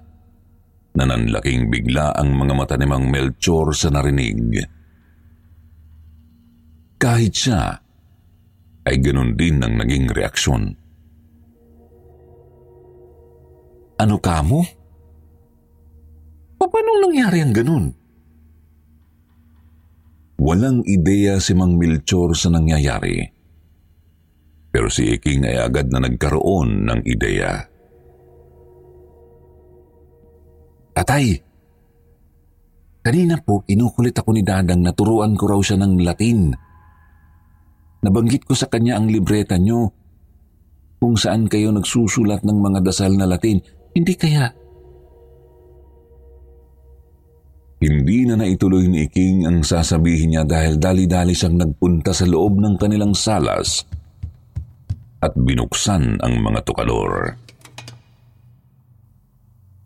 na 0.95 1.03
nanlaking 1.03 1.67
bigla 1.67 2.15
ang 2.15 2.31
mga 2.31 2.53
mata 2.55 2.79
ni 2.79 2.87
Mang 2.87 3.11
Melchor 3.11 3.75
sa 3.75 3.91
narinig. 3.91 4.63
Kahit 6.95 7.35
siya, 7.35 7.75
ay 8.87 8.95
ganun 9.03 9.35
din 9.35 9.59
ang 9.59 9.75
naging 9.75 10.15
reaksyon. 10.15 10.63
Ano 13.99 14.15
ka 14.23 14.39
mo? 14.47 14.63
Paano 16.55 17.03
nangyari 17.03 17.43
ang 17.43 17.51
ganun? 17.51 17.85
Walang 20.39 20.87
ideya 20.87 21.43
si 21.43 21.51
Mang 21.51 21.75
Melchor 21.75 22.31
sa 22.31 22.47
nangyayari. 22.47 23.32
Pero 24.73 24.89
si 24.89 25.05
Iking 25.05 25.45
ay 25.45 25.61
agad 25.61 25.93
na 25.93 26.01
nagkaroon 26.01 26.89
ng 26.89 26.99
ideya. 27.05 27.61
Tatay, 30.97 31.25
kanina 33.05 33.37
po 33.37 33.61
kinukulit 33.61 34.17
ako 34.17 34.33
ni 34.33 34.41
Dadang 34.41 34.81
na 34.81 34.89
turuan 34.89 35.37
ko 35.37 35.45
raw 35.45 35.61
siya 35.61 35.77
ng 35.77 36.01
Latin. 36.01 36.57
Nabanggit 38.01 38.49
ko 38.49 38.57
sa 38.57 38.65
kanya 38.65 38.97
ang 38.97 39.13
libreta 39.13 39.61
nyo 39.61 39.93
kung 40.97 41.21
saan 41.21 41.45
kayo 41.45 41.69
nagsusulat 41.69 42.41
ng 42.41 42.57
mga 42.57 42.79
dasal 42.81 43.13
na 43.13 43.29
Latin. 43.29 43.61
Hindi 43.93 44.13
kaya 44.17 44.49
Hindi 47.83 48.23
na 48.23 48.39
naituloy 48.39 48.87
ni 48.87 49.11
Iking 49.11 49.43
ang 49.43 49.59
sasabihin 49.59 50.31
niya 50.31 50.47
dahil 50.47 50.79
dali-dali 50.79 51.35
siyang 51.35 51.59
nagpunta 51.59 52.15
sa 52.15 52.23
loob 52.23 52.63
ng 52.63 52.79
kanilang 52.79 53.11
salas 53.11 53.83
at 55.23 55.31
binuksan 55.39 56.19
ang 56.19 56.33
mga 56.43 56.59
tukador. 56.67 57.39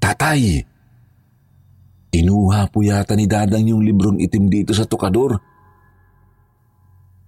Tatay! 0.01 0.65
Inuha 2.17 2.65
po 2.73 2.81
yata 2.81 3.13
ni 3.13 3.29
Dadang 3.29 3.69
yung 3.69 3.85
librong 3.85 4.17
itim 4.17 4.49
dito 4.49 4.73
sa 4.73 4.89
tukador. 4.89 5.37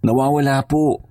Nawawala 0.02 0.66
po. 0.66 1.06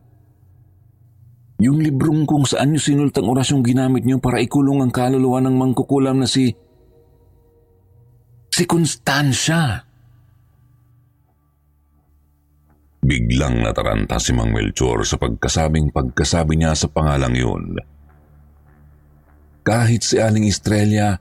Yung 1.63 1.79
librong 1.79 2.27
kung 2.27 2.43
saan 2.43 2.75
nyo 2.75 2.81
sinultang 2.83 3.27
orasyong 3.31 3.63
ginamit 3.63 4.03
nyo 4.03 4.19
para 4.19 4.43
ikulong 4.43 4.83
ang 4.83 4.91
kaluluwa 4.95 5.39
ng 5.43 5.55
mangkukulam 5.55 6.23
na 6.23 6.27
si 6.27 6.51
Si 8.59 8.67
Constancia. 8.67 9.88
Biglang 13.09 13.65
nataranta 13.65 14.21
si 14.21 14.37
Mang 14.37 14.53
Melchor 14.53 15.01
sa 15.09 15.17
pagkasabing 15.17 15.89
pagkasabi 15.97 16.61
niya 16.61 16.77
sa 16.77 16.93
pangalang 16.93 17.33
yun. 17.33 17.81
Kahit 19.65 20.05
si 20.05 20.21
Aling 20.21 20.45
Estrella 20.45 21.17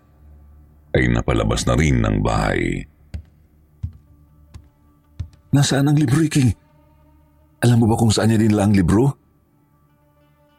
ay 0.92 1.08
napalabas 1.08 1.64
na 1.64 1.80
rin 1.80 2.04
ng 2.04 2.20
bahay. 2.20 2.84
Nasaan 5.56 5.88
ang 5.88 5.96
libro, 5.96 6.20
King? 6.28 6.52
Alam 7.64 7.78
mo 7.84 7.86
ba 7.88 7.96
kung 7.96 8.12
saan 8.12 8.36
niya 8.36 8.44
dinala 8.44 8.68
ang 8.68 8.76
libro? 8.76 9.16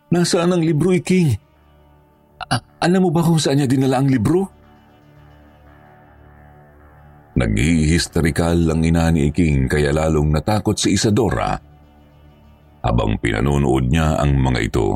Nasaan 0.08 0.56
ang 0.56 0.64
libro, 0.64 0.96
King? 1.04 1.36
A- 2.48 2.64
alam 2.80 3.04
mo 3.04 3.12
ba 3.12 3.20
kung 3.20 3.36
saan 3.36 3.60
niya 3.60 3.68
dinala 3.68 4.00
ang 4.00 4.08
libro? 4.08 4.57
Nag-i-hysterical 7.38 8.66
ang 8.74 8.82
ina 8.82 9.14
ni 9.14 9.30
Iking 9.30 9.70
kaya 9.70 9.94
lalong 9.94 10.34
natakot 10.34 10.74
si 10.74 10.98
Isadora 10.98 11.54
habang 12.82 13.14
pinanonood 13.22 13.86
niya 13.86 14.18
ang 14.18 14.42
mga 14.42 14.58
ito. 14.58 14.86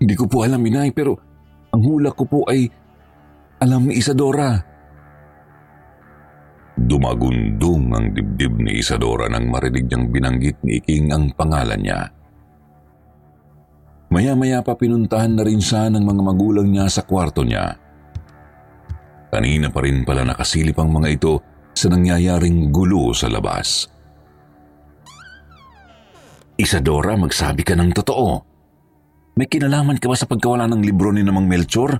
Hindi 0.00 0.14
ko 0.16 0.24
po 0.24 0.48
alam, 0.48 0.64
inay, 0.64 0.96
pero 0.96 1.12
ang 1.76 1.82
hula 1.84 2.16
ko 2.16 2.24
po 2.24 2.40
ay 2.48 2.64
alam 3.60 3.84
ni 3.84 4.00
Isadora. 4.00 4.56
Dumagundong 6.74 7.84
ang 7.92 8.06
dibdib 8.16 8.64
ni 8.64 8.80
Isadora 8.80 9.28
nang 9.28 9.52
marinig 9.52 9.92
niyang 9.92 10.08
binanggit 10.08 10.56
ni 10.64 10.80
Iking 10.80 11.12
ang 11.12 11.36
pangalan 11.36 11.80
niya. 11.84 12.00
Maya-maya 14.08 14.64
pa 14.64 14.72
pinuntahan 14.72 15.36
na 15.36 15.44
rin 15.44 15.60
siya 15.60 15.92
ng 15.92 16.00
mga 16.00 16.22
magulang 16.24 16.68
niya 16.70 16.88
sa 16.88 17.04
kwarto 17.04 17.44
niya. 17.44 17.83
Kanina 19.34 19.66
pa 19.66 19.82
rin 19.82 20.06
pala 20.06 20.22
nakasilip 20.22 20.78
ang 20.78 20.94
mga 20.94 21.08
ito 21.10 21.42
sa 21.74 21.90
nangyayaring 21.90 22.70
gulo 22.70 23.10
sa 23.10 23.26
labas. 23.26 23.90
Isadora, 26.54 27.18
magsabi 27.18 27.66
ka 27.66 27.74
ng 27.74 27.90
totoo. 27.90 28.30
May 29.34 29.50
kinalaman 29.50 29.98
ka 29.98 30.06
ba 30.06 30.14
sa 30.14 30.30
pagkawala 30.30 30.70
ng 30.70 30.86
libro 30.86 31.10
ni 31.10 31.26
namang 31.26 31.50
Melchor? 31.50 31.98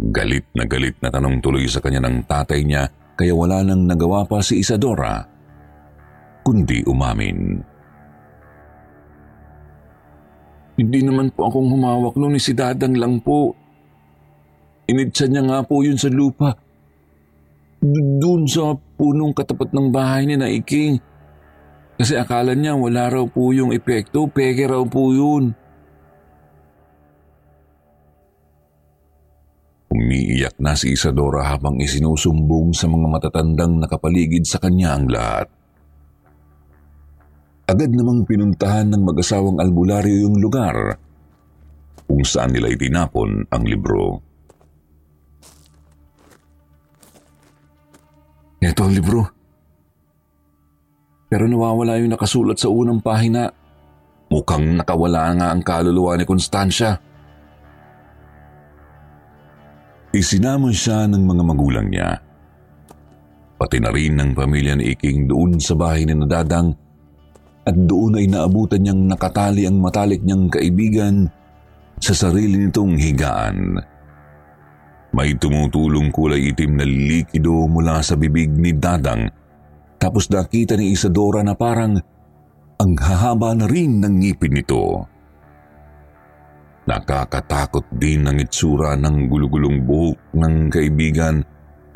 Galit 0.00 0.48
na 0.56 0.64
galit 0.64 0.96
na 1.04 1.12
tanong 1.12 1.44
tuloy 1.44 1.68
sa 1.68 1.84
kanya 1.84 2.08
ng 2.08 2.24
tatay 2.24 2.64
niya 2.64 2.88
kaya 3.12 3.36
wala 3.36 3.60
nang 3.60 3.84
nagawa 3.84 4.24
pa 4.24 4.40
si 4.40 4.64
Isadora 4.64 5.20
kundi 6.40 6.80
umamin. 6.88 7.60
Hindi 10.80 11.00
naman 11.04 11.32
po 11.32 11.52
akong 11.52 11.68
humawak 11.68 12.16
noon 12.16 12.36
ni 12.36 12.40
si 12.42 12.52
Dadang 12.52 12.96
lang 12.96 13.20
po. 13.24 13.63
Inidsa 14.84 15.24
niya 15.24 15.42
nga 15.44 15.58
po 15.64 15.80
yun 15.80 15.96
sa 15.96 16.12
lupa. 16.12 16.52
Doon 17.84 18.44
sa 18.48 18.76
punong 18.76 19.32
katapat 19.32 19.72
ng 19.72 19.88
bahay 19.88 20.28
ni 20.28 20.36
na 20.36 20.48
Iking. 20.48 21.00
Kasi 21.94 22.18
akala 22.18 22.52
niya 22.52 22.74
wala 22.74 23.06
raw 23.06 23.24
po 23.24 23.54
yung 23.54 23.70
epekto, 23.70 24.26
peke 24.26 24.66
raw 24.66 24.82
po 24.82 25.14
yun. 25.14 25.54
Umiiyak 29.94 30.58
na 30.58 30.74
si 30.74 30.90
Isadora 30.90 31.54
habang 31.54 31.78
isinusumbong 31.78 32.74
sa 32.74 32.90
mga 32.90 33.06
matatandang 33.06 33.78
nakapaligid 33.78 34.42
sa 34.42 34.58
kanya 34.58 34.98
ang 34.98 35.06
lahat. 35.06 35.46
Agad 37.64 37.94
namang 37.94 38.26
pinuntahan 38.26 38.90
ng 38.90 39.02
mag-asawang 39.06 39.62
albularyo 39.62 40.28
yung 40.28 40.36
lugar 40.36 40.98
kung 42.04 42.20
saan 42.26 42.52
nila 42.52 42.68
itinapon 42.74 43.48
ang 43.48 43.64
libro. 43.64 44.33
Ito 48.64 48.80
ang 48.88 48.96
libro. 48.96 49.20
Pero 51.28 51.44
nawawala 51.44 52.00
yung 52.00 52.16
nakasulat 52.16 52.56
sa 52.56 52.72
unang 52.72 53.04
pahina. 53.04 53.52
Mukhang 54.32 54.80
nakawala 54.80 55.36
nga 55.36 55.46
ang 55.52 55.60
kaluluwa 55.60 56.16
ni 56.16 56.24
Constancia. 56.24 56.96
Isinamon 60.16 60.72
siya 60.72 61.04
ng 61.10 61.20
mga 61.20 61.42
magulang 61.44 61.88
niya. 61.92 62.16
Pati 63.60 63.76
na 63.84 63.92
rin 63.92 64.16
ng 64.16 64.32
pamilya 64.32 64.78
ni 64.78 64.96
Iking 64.96 65.28
doon 65.28 65.60
sa 65.60 65.76
bahay 65.76 66.08
ni 66.08 66.16
Nadadang 66.16 66.72
at 67.64 67.76
doon 67.76 68.20
ay 68.20 68.28
naabutan 68.28 68.80
niyang 68.80 69.08
nakatali 69.08 69.64
ang 69.64 69.80
matalik 69.80 70.20
niyang 70.20 70.52
kaibigan 70.52 71.28
sa 72.00 72.12
sarili 72.12 72.60
nitong 72.60 72.96
higaan. 72.96 73.80
May 75.14 75.38
tumutulong 75.38 76.10
kulay 76.10 76.50
itim 76.50 76.74
na 76.74 76.82
likido 76.82 77.70
mula 77.70 78.02
sa 78.02 78.18
bibig 78.18 78.50
ni 78.50 78.74
Dadang 78.74 79.30
tapos 80.04 80.28
nakita 80.28 80.76
ni 80.76 80.92
Isadora 80.92 81.40
na 81.40 81.56
parang 81.56 81.96
ang 82.76 82.92
hahaba 83.00 83.56
na 83.56 83.64
rin 83.64 84.04
ng 84.04 84.20
ngipin 84.20 84.52
nito. 84.52 85.08
Nakakatakot 86.84 87.88
din 87.96 88.28
ang 88.28 88.36
itsura 88.36 88.92
ng 89.00 89.32
gulugulong 89.32 89.80
buhok 89.88 90.36
ng 90.36 90.68
kaibigan 90.68 91.40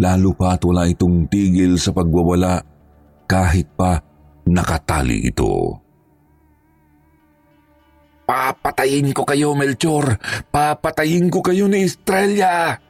lalo 0.01 0.33
pa't 0.33 0.65
wala 0.65 0.89
itong 0.89 1.29
tigil 1.29 1.77
sa 1.77 1.93
pagwawala 1.93 2.65
kahit 3.29 3.69
pa 3.77 4.01
nakatali 4.49 5.29
ito. 5.29 5.77
Papatayin 8.25 9.13
ko 9.13 9.29
kayo, 9.29 9.53
Melchor! 9.53 10.17
Papatayin 10.49 11.29
ko 11.29 11.45
kayo 11.45 11.69
ni 11.69 11.85
Estrella! 11.85 12.88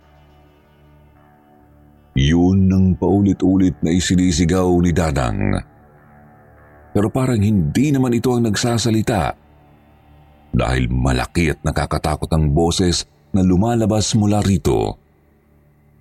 Yun 2.18 2.66
ang 2.74 2.86
paulit-ulit 2.98 3.78
na 3.78 3.94
isinisigaw 3.94 4.66
ni 4.82 4.90
Dadang. 4.90 5.54
Pero 6.90 7.14
parang 7.14 7.38
hindi 7.38 7.94
naman 7.94 8.10
ito 8.10 8.34
ang 8.34 8.42
nagsasalita 8.42 9.38
dahil 10.50 10.90
malaki 10.90 11.54
at 11.54 11.62
nakakatakot 11.62 12.26
ang 12.34 12.50
boses 12.50 13.06
na 13.30 13.46
lumalabas 13.46 14.18
mula 14.18 14.42
rito. 14.42 14.98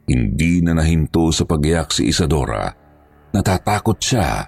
hindi 0.07 0.63
na 0.63 0.71
nahinto 0.71 1.35
sa 1.35 1.43
pagyayak 1.43 1.91
si 1.91 2.07
Isadora. 2.07 2.71
Natatakot 3.35 3.99
siya 3.99 4.47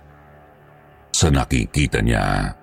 sa 1.12 1.27
nakikita 1.27 1.99
niya. 1.99 2.55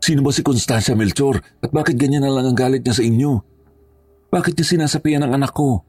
Sino 0.00 0.24
ba 0.24 0.32
si 0.32 0.40
Constancia 0.40 0.96
Melchor 0.96 1.44
at 1.60 1.68
bakit 1.68 2.00
ganyan 2.00 2.24
na 2.24 2.32
lang 2.32 2.48
ang 2.48 2.56
galit 2.56 2.80
niya 2.80 2.96
sa 2.96 3.04
inyo? 3.04 3.32
Bakit 4.32 4.56
niya 4.56 4.66
sinasapian 4.72 5.20
ang 5.20 5.36
anak 5.36 5.52
ko? 5.52 5.84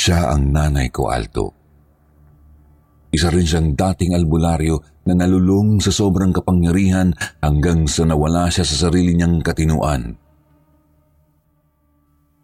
Siya 0.00 0.32
ang 0.32 0.48
nanay 0.48 0.88
ko, 0.88 1.12
Alto. 1.12 1.52
Isa 3.12 3.28
rin 3.28 3.44
siyang 3.44 3.76
dating 3.76 4.16
albularyo 4.16 5.04
na 5.04 5.12
nalulung 5.12 5.76
sa 5.76 5.92
sobrang 5.92 6.32
kapangyarihan 6.32 7.12
hanggang 7.44 7.84
sa 7.84 8.08
nawala 8.08 8.48
siya 8.48 8.64
sa 8.64 8.88
sarili 8.88 9.12
niyang 9.12 9.44
katinuan. 9.44 10.16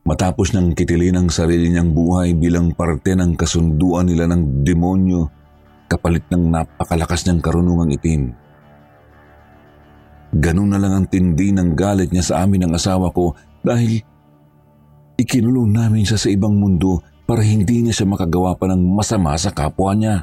Matapos 0.04 0.52
niyang 0.52 0.76
kitilin 0.76 1.16
ang 1.16 1.28
sarili 1.32 1.72
niyang 1.72 1.96
buhay 1.96 2.36
bilang 2.36 2.76
parte 2.76 3.16
ng 3.16 3.32
kasunduan 3.40 4.12
nila 4.12 4.28
ng 4.28 4.60
demonyo 4.60 5.24
kapalit 5.88 6.28
ng 6.28 6.52
napakalakas 6.52 7.24
niyang 7.24 7.40
karunungang 7.40 7.96
itim. 7.96 8.22
Ganun 10.36 10.76
na 10.76 10.76
lang 10.76 10.92
ang 10.92 11.06
tindi 11.08 11.56
ng 11.56 11.72
galit 11.72 12.12
niya 12.12 12.36
sa 12.36 12.44
amin 12.44 12.68
ng 12.68 12.76
asawa 12.76 13.08
ko 13.16 13.32
dahil 13.64 13.96
ikinulong 15.16 15.72
namin 15.72 16.04
siya 16.04 16.20
sa 16.20 16.28
ibang 16.28 16.52
mundo 16.52 17.15
para 17.26 17.42
hindi 17.42 17.82
niya 17.82 17.92
siya 17.92 18.08
makagawa 18.08 18.54
pa 18.54 18.70
ng 18.70 18.78
masama 18.78 19.34
sa 19.34 19.50
kapwa 19.50 19.92
niya. 19.98 20.22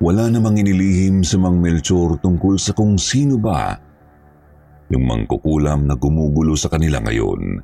Wala 0.00 0.28
namang 0.32 0.60
inilihim 0.60 1.24
sa 1.24 1.36
Mang 1.36 1.60
Melchor 1.60 2.20
tungkol 2.20 2.56
sa 2.56 2.72
kung 2.72 2.96
sino 2.96 3.36
ba 3.36 3.76
yung 4.92 5.04
mangkukulam 5.04 5.88
na 5.88 5.96
gumugulo 5.96 6.56
sa 6.56 6.72
kanila 6.72 7.00
ngayon. 7.04 7.60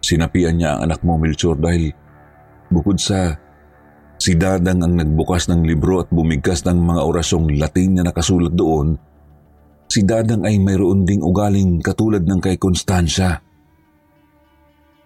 Sinapian 0.00 0.56
niya 0.58 0.78
ang 0.78 0.90
anak 0.90 1.02
mo, 1.06 1.20
Melchor, 1.20 1.58
dahil 1.58 1.92
bukod 2.72 2.98
sa 2.98 3.34
si 4.16 4.34
Dadang 4.34 4.80
ang 4.82 4.94
nagbukas 4.96 5.50
ng 5.50 5.62
libro 5.66 6.00
at 6.02 6.08
bumigkas 6.08 6.64
ng 6.66 6.78
mga 6.78 7.02
orasyong 7.04 7.54
Latin 7.60 8.00
na 8.00 8.02
nakasulat 8.08 8.54
doon, 8.56 8.96
si 9.90 10.06
Dadang 10.06 10.46
ay 10.46 10.62
mayroon 10.62 11.02
ding 11.02 11.18
ugaling 11.18 11.82
katulad 11.82 12.22
ng 12.22 12.38
kay 12.38 12.54
Constancia. 12.54 13.42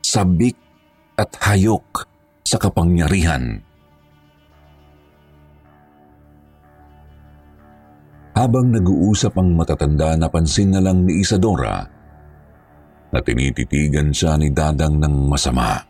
Sabik 0.04 0.60
at 1.16 1.32
hayok 1.40 2.04
sa 2.44 2.60
kapangyarihan. 2.60 3.64
Habang 8.34 8.76
nag-uusap 8.76 9.32
ang 9.40 9.56
matatanda, 9.56 10.18
napansin 10.20 10.76
na 10.76 10.84
lang 10.84 11.06
ni 11.06 11.24
Isadora 11.24 11.80
na 13.14 13.18
tinititigan 13.22 14.10
siya 14.12 14.36
ni 14.36 14.52
Dadang 14.52 15.00
ng 15.00 15.30
masama. 15.30 15.80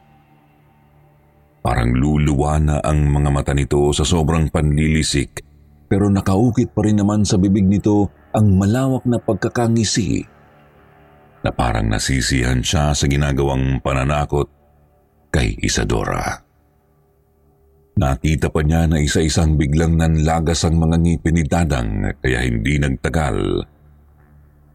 Parang 1.65 1.89
luluwa 1.97 2.61
na 2.61 2.77
ang 2.85 3.09
mga 3.09 3.31
mata 3.33 3.53
nito 3.57 3.89
sa 3.97 4.05
sobrang 4.05 4.53
panlilisik 4.53 5.41
pero 5.89 6.13
nakaukit 6.13 6.77
pa 6.77 6.85
rin 6.85 7.01
naman 7.01 7.25
sa 7.25 7.41
bibig 7.41 7.65
nito 7.65 8.24
ang 8.35 8.59
malawak 8.59 9.07
na 9.07 9.23
pagkakangisi 9.23 10.27
na 11.47 11.51
parang 11.55 11.87
nasisihan 11.87 12.59
siya 12.59 12.91
sa 12.91 13.07
ginagawang 13.07 13.79
pananakot 13.79 14.51
kay 15.31 15.55
Isadora. 15.63 16.43
Nakita 17.95 18.51
pa 18.51 18.59
niya 18.67 18.91
na 18.91 18.99
isa-isang 18.99 19.55
biglang 19.55 19.95
nanlagas 19.95 20.67
ang 20.67 20.83
mga 20.83 20.97
ngipin 20.99 21.35
ni 21.39 21.45
Dadang 21.47 21.91
kaya 22.19 22.43
hindi 22.43 22.75
nagtagal 22.83 23.39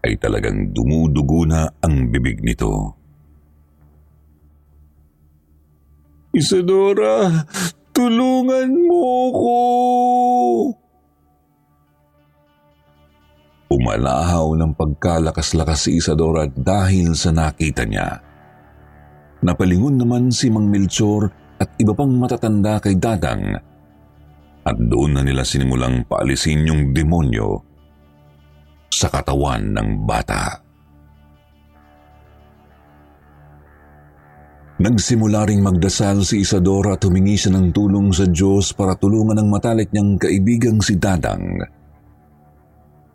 ay 0.07 0.15
talagang 0.15 0.71
dumudugo 0.71 1.43
na 1.43 1.67
ang 1.83 2.07
bibig 2.07 2.39
nito. 2.39 2.95
Isadora, 6.31 7.43
tulungan 7.91 8.71
mo 8.87 9.11
ko! 9.35 9.59
Umalahaw 13.89 14.53
ng 14.53 14.77
pagkalakas-lakas 14.77 15.89
si 15.89 15.97
Isadora 15.97 16.45
dahil 16.45 17.17
sa 17.17 17.33
nakita 17.33 17.89
niya. 17.89 18.21
Napalingon 19.41 19.97
naman 19.97 20.29
si 20.29 20.45
Mang 20.53 20.69
Melchor 20.69 21.25
at 21.57 21.73
iba 21.81 21.97
pang 21.97 22.13
matatanda 22.13 22.77
kay 22.77 23.01
Dadang 23.01 23.57
at 24.61 24.77
doon 24.77 25.17
na 25.17 25.25
nila 25.25 25.41
sinimulang 25.41 26.05
paalisin 26.05 26.69
yung 26.69 26.93
demonyo 26.93 27.57
sa 28.93 29.09
katawan 29.09 29.73
ng 29.73 30.05
bata. 30.05 30.61
Nagsimula 34.85 35.49
ring 35.49 35.65
magdasal 35.65 36.21
si 36.21 36.45
Isadora 36.45 36.93
at 36.93 37.01
humingi 37.09 37.41
siya 37.41 37.57
ng 37.57 37.73
tulong 37.73 38.13
sa 38.13 38.29
Diyos 38.29 38.69
para 38.69 38.93
tulungan 38.93 39.41
ang 39.41 39.49
matalik 39.49 39.89
niyang 39.89 40.21
kaibigang 40.21 40.77
si 40.77 40.93
Dadang. 40.93 41.78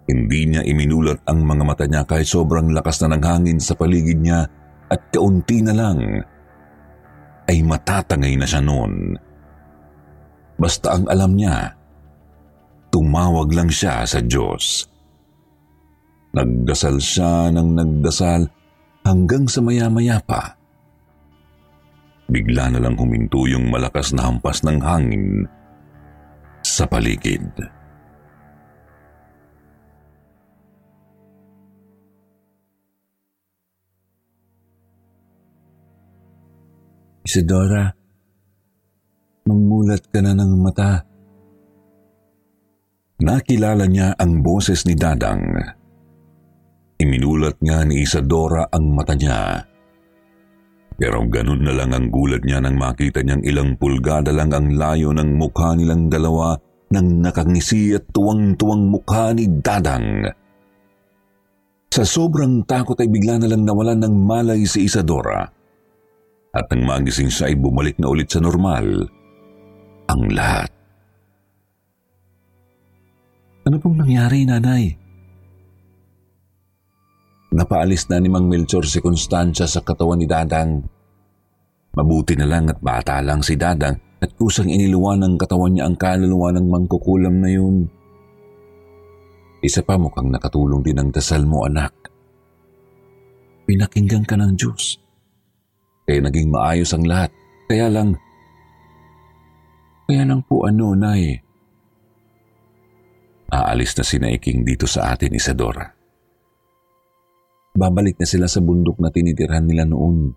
Hindi 0.04 0.40
niya 0.52 0.62
iminulat 0.64 1.24
ang 1.24 1.40
mga 1.48 1.62
mata 1.64 1.84
niya 1.88 2.04
kahit 2.04 2.28
sobrang 2.28 2.72
lakas 2.76 3.00
na 3.00 3.16
ng 3.16 3.24
hangin 3.24 3.58
sa 3.60 3.72
paligid 3.72 4.20
niya 4.20 4.44
at 4.92 5.00
kaunti 5.08 5.64
na 5.64 5.72
lang 5.72 5.98
ay 7.48 7.58
matatangay 7.64 8.36
na 8.36 8.44
siya 8.44 8.60
noon. 8.60 9.16
Basta 10.60 10.96
ang 10.96 11.08
alam 11.08 11.32
niya, 11.32 11.72
tumawag 12.92 13.48
lang 13.56 13.72
siya 13.72 14.04
sa 14.04 14.20
Diyos. 14.20 14.86
Nagdasal 16.36 17.00
siya 17.00 17.48
ng 17.52 17.68
nagdasal 17.74 18.42
hanggang 19.08 19.48
sa 19.48 19.64
maya-maya 19.64 20.20
pa. 20.20 20.56
Bigla 22.28 22.72
na 22.72 22.80
lang 22.80 22.96
huminto 22.96 23.44
yung 23.44 23.68
malakas 23.68 24.16
na 24.16 24.28
hampas 24.28 24.64
ng 24.64 24.80
hangin 24.80 25.44
sa 26.64 26.88
paligid. 26.88 27.44
Isidora, 37.34 37.90
mangmulat 39.50 40.06
ka 40.06 40.22
na 40.22 40.38
ng 40.38 40.54
mata. 40.54 41.02
Nakilala 43.26 43.90
niya 43.90 44.14
ang 44.14 44.38
boses 44.38 44.86
ni 44.86 44.94
Dadang. 44.94 45.42
Iminulat 46.94 47.58
nga 47.58 47.82
ni 47.82 48.06
Isadora 48.06 48.70
ang 48.70 48.86
mata 48.86 49.18
niya. 49.18 49.66
Pero 50.94 51.26
ganun 51.26 51.66
na 51.66 51.74
lang 51.74 51.90
ang 51.90 52.06
gulat 52.06 52.46
niya 52.46 52.62
nang 52.62 52.78
makita 52.78 53.26
niyang 53.26 53.42
ilang 53.42 53.74
pulgada 53.82 54.30
lang 54.30 54.54
ang 54.54 54.70
layo 54.78 55.10
ng 55.10 55.34
mukha 55.34 55.74
nilang 55.74 56.06
dalawa 56.06 56.54
ng 56.94 57.18
nakangisi 57.18 57.98
at 57.98 58.14
tuwang-tuwang 58.14 58.94
mukha 58.94 59.34
ni 59.34 59.50
Dadang. 59.58 60.22
Sa 61.90 62.06
sobrang 62.06 62.62
takot 62.62 62.94
ay 63.02 63.10
bigla 63.10 63.42
na 63.42 63.50
lang 63.50 63.66
nawalan 63.66 64.06
ng 64.06 64.14
malay 64.22 64.62
si 64.70 64.86
Isadora. 64.86 65.53
At 66.54 66.70
nang 66.70 66.86
magising 66.86 67.28
siya 67.28 67.50
ay 67.50 67.58
bumalik 67.58 67.98
na 67.98 68.06
ulit 68.06 68.30
sa 68.30 68.38
normal 68.38 69.10
ang 70.06 70.22
lahat. 70.30 70.70
Ano 73.64 73.80
pong 73.80 73.98
nangyari, 73.98 74.46
nanay? 74.46 74.94
Napaalis 77.54 78.06
na 78.10 78.22
ni 78.22 78.30
Mang 78.30 78.46
Melchor 78.46 78.86
si 78.86 79.02
Constancia 79.02 79.66
sa 79.66 79.82
katawan 79.82 80.20
ni 80.22 80.26
Dadang. 80.30 80.84
Mabuti 81.94 82.34
na 82.34 82.46
lang 82.50 82.70
at 82.70 82.82
bata 82.82 83.22
lang 83.22 83.40
si 83.42 83.54
Dadang 83.54 83.94
at 84.18 84.30
kusang 84.34 84.66
iniluwa 84.66 85.14
ng 85.18 85.34
katawan 85.38 85.74
niya 85.74 85.86
ang 85.86 85.96
kaluluwa 85.98 86.50
ng 86.54 86.66
mangkukulam 86.66 87.34
na 87.38 87.50
yun. 87.50 87.86
Isa 89.64 89.80
pa 89.80 89.96
mukhang 89.96 90.28
nakatulong 90.28 90.84
din 90.84 91.00
ang 91.00 91.08
dasal 91.08 91.46
mo, 91.48 91.64
anak. 91.64 91.94
Pinakinggan 93.64 94.28
ka 94.28 94.36
ng 94.36 94.60
Diyos. 94.60 95.03
Kaya 96.04 96.20
naging 96.20 96.52
maayos 96.52 96.92
ang 96.92 97.04
lahat. 97.08 97.32
Kaya 97.64 97.88
lang, 97.88 98.20
kaya 100.04 100.22
lang 100.28 100.44
po 100.44 100.68
ano, 100.68 100.92
Nay. 100.92 101.40
Aalis 103.48 103.96
na 103.96 104.04
si 104.04 104.20
Naiking 104.20 104.66
dito 104.66 104.84
sa 104.84 105.16
atin, 105.16 105.32
Isadora. 105.32 105.88
Babalik 107.74 108.20
na 108.20 108.26
sila 108.28 108.46
sa 108.46 108.60
bundok 108.60 109.00
na 109.00 109.08
tinitirhan 109.08 109.64
nila 109.64 109.88
noon. 109.88 110.30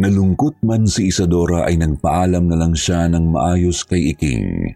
Nalungkot 0.00 0.64
man 0.64 0.88
si 0.88 1.12
Isadora 1.12 1.68
ay 1.68 1.76
nagpaalam 1.76 2.48
na 2.48 2.56
lang 2.56 2.72
siya 2.72 3.04
ng 3.12 3.36
maayos 3.36 3.84
kay 3.84 4.16
Iking. 4.16 4.72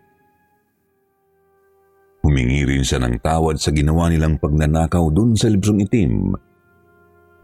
Humingi 2.25 2.65
rin 2.65 2.81
siya 2.81 3.05
ng 3.05 3.21
tawad 3.21 3.61
sa 3.61 3.69
ginawa 3.69 4.09
nilang 4.09 4.41
pagnanakaw 4.41 5.13
dun 5.13 5.37
sa 5.37 5.53
libsong 5.53 5.85
itim 5.85 6.33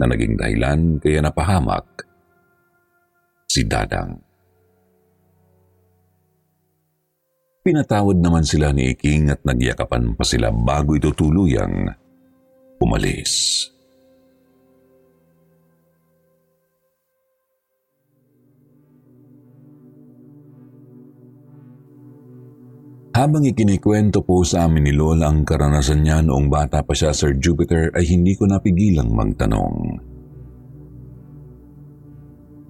na 0.00 0.04
naging 0.08 0.40
dahilan 0.40 0.96
kaya 0.96 1.20
napahamak 1.20 1.84
si 3.44 3.68
Dadang. 3.68 4.16
Pinatawad 7.60 8.24
naman 8.24 8.48
sila 8.48 8.72
ni 8.72 8.96
Iking 8.96 9.28
at 9.28 9.44
nagyakapan 9.44 10.16
pa 10.16 10.24
sila 10.24 10.48
bago 10.48 10.96
ito 10.96 11.12
tuluyang 11.12 11.92
umalis. 12.80 13.68
Habang 23.20 23.44
ikinikwento 23.44 24.24
po 24.24 24.40
sa 24.48 24.64
amin 24.64 24.88
ni 24.88 24.96
Lola 24.96 25.28
ang 25.28 25.44
karanasan 25.44 26.00
niya 26.00 26.24
noong 26.24 26.48
bata 26.48 26.80
pa 26.80 26.96
siya, 26.96 27.12
Sir 27.12 27.36
Jupiter, 27.36 27.92
ay 27.92 28.08
hindi 28.08 28.32
ko 28.32 28.48
napigilang 28.48 29.12
magtanong. 29.12 29.76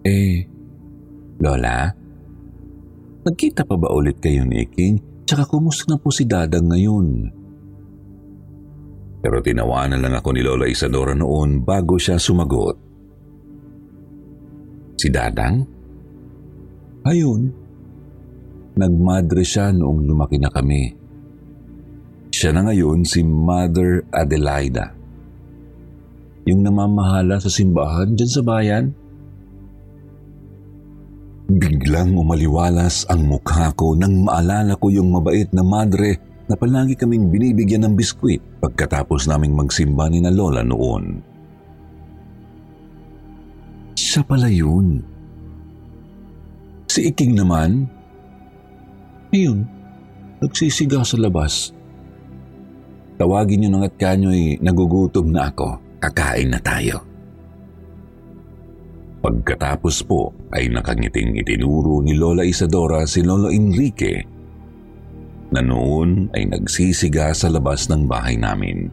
Eh, 0.03 0.43
Lola? 1.39 1.87
Nagkita 3.23 3.63
pa 3.63 3.79
ba 3.79 3.95
ulit 3.95 4.19
kayo 4.19 4.43
ni 4.43 4.67
King? 4.67 5.23
Tsaka 5.23 5.47
kumusta 5.47 5.87
na 5.87 6.03
po 6.03 6.11
si 6.11 6.27
Dadang 6.27 6.67
ngayon? 6.67 7.07
Pero 9.23 9.39
tinawanan 9.39 10.03
lang 10.03 10.19
ako 10.19 10.35
ni 10.35 10.43
Lola 10.43 10.67
Isadora 10.67 11.15
noon 11.15 11.63
bago 11.63 11.95
siya 11.95 12.19
sumagot. 12.19 12.75
Si 14.99 15.07
Dadang? 15.15 15.63
Ayun, 17.07 17.60
Nagmadre 18.81 19.45
siya 19.45 19.77
noong 19.77 20.09
lumaki 20.09 20.41
na 20.41 20.49
kami. 20.49 20.97
Siya 22.33 22.57
na 22.57 22.65
ngayon 22.65 23.05
si 23.05 23.21
Mother 23.21 24.09
Adelaida. 24.09 24.97
Yung 26.49 26.65
namamahala 26.65 27.37
sa 27.37 27.53
simbahan 27.53 28.17
dyan 28.17 28.31
sa 28.33 28.41
bayan. 28.41 28.85
Biglang 31.51 32.17
umaliwalas 32.17 33.05
ang 33.13 33.29
mukha 33.29 33.69
ko 33.77 33.93
nang 33.93 34.25
maalala 34.25 34.81
ko 34.81 34.89
yung 34.89 35.13
mabait 35.13 35.53
na 35.53 35.61
madre 35.61 36.17
na 36.49 36.57
palagi 36.57 36.97
kaming 36.97 37.29
binibigyan 37.29 37.85
ng 37.85 37.95
biskwit 37.99 38.41
pagkatapos 38.65 39.29
naming 39.29 39.53
magsimba 39.53 40.09
ni 40.09 40.25
na 40.25 40.33
Lola 40.33 40.65
noon. 40.65 41.21
Siya 43.93 44.25
pala 44.25 44.49
yun. 44.49 45.05
Si 46.89 47.07
Iking 47.07 47.37
naman, 47.37 48.00
ayun, 49.31 49.67
nagsisiga 50.43 51.03
sa 51.03 51.17
labas. 51.19 51.75
Tawagin 53.21 53.67
niyo 53.67 53.71
ng 53.77 53.85
at 53.85 53.95
kanyo'y 54.01 54.59
nagugutom 54.65 55.29
na 55.29 55.53
ako, 55.53 55.77
kakain 56.01 56.51
na 56.51 56.61
tayo. 56.63 57.05
Pagkatapos 59.21 60.01
po 60.09 60.33
ay 60.49 60.73
nakangiting 60.73 61.37
itinuro 61.37 62.01
ni 62.01 62.17
Lola 62.17 62.41
Isadora 62.41 63.05
si 63.05 63.21
Lolo 63.21 63.53
Enrique 63.53 64.25
na 65.53 65.61
noon 65.61 66.33
ay 66.33 66.49
nagsisiga 66.49 67.29
sa 67.37 67.53
labas 67.53 67.93
ng 67.93 68.09
bahay 68.09 68.41
namin. 68.41 68.89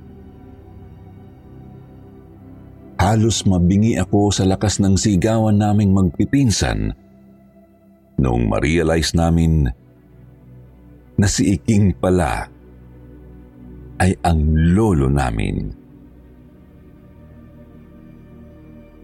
Halos 2.99 3.47
mabingi 3.47 3.95
ako 3.95 4.35
sa 4.35 4.43
lakas 4.43 4.83
ng 4.83 4.99
sigawan 4.99 5.55
naming 5.55 5.95
magpipinsan 5.95 6.91
noong 8.19 8.43
ma-realize 8.51 9.15
namin 9.15 9.69
na 11.17 11.25
si 11.25 11.57
Iking 11.57 11.97
pala 11.97 12.45
ay 13.97 14.13
ang 14.21 14.41
lolo 14.77 15.09
namin. 15.09 15.73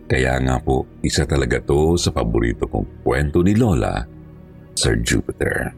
Kaya 0.05 0.37
nga 0.45 0.61
po, 0.61 0.85
isa 1.01 1.25
talaga 1.25 1.57
to 1.65 1.97
sa 1.97 2.13
paborito 2.13 2.69
kong 2.69 3.01
kwento 3.01 3.41
ni 3.41 3.57
Lola, 3.57 4.05
Sir 4.77 5.01
Jupiter. 5.01 5.73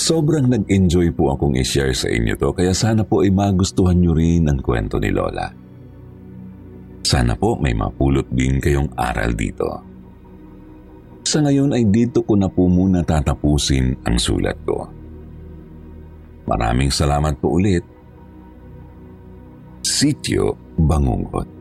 Sobrang 0.00 0.50
nag-enjoy 0.50 1.14
po 1.14 1.30
akong 1.30 1.54
i-share 1.54 1.94
sa 1.94 2.10
inyo 2.10 2.34
to 2.34 2.50
kaya 2.50 2.74
sana 2.74 3.06
po 3.06 3.22
ay 3.22 3.30
magustuhan 3.30 4.00
nyo 4.00 4.10
rin 4.16 4.50
ang 4.50 4.58
kwento 4.58 4.98
ni 4.98 5.14
Lola. 5.14 5.54
Sana 7.06 7.38
po 7.38 7.54
may 7.54 7.78
mapulot 7.78 8.26
din 8.34 8.58
kayong 8.58 8.90
aral 8.98 9.30
dito. 9.38 9.89
Sa 11.24 11.38
ngayon 11.44 11.76
ay 11.76 11.86
dito 11.88 12.24
ko 12.26 12.34
na 12.34 12.50
po 12.50 12.66
muna 12.66 13.04
tatapusin 13.06 13.94
ang 14.06 14.16
sulat 14.18 14.56
ko. 14.66 14.88
Maraming 16.50 16.90
salamat 16.90 17.38
po 17.38 17.60
ulit. 17.60 17.86
Sityo 19.84 20.56
Bangungot 20.80 21.60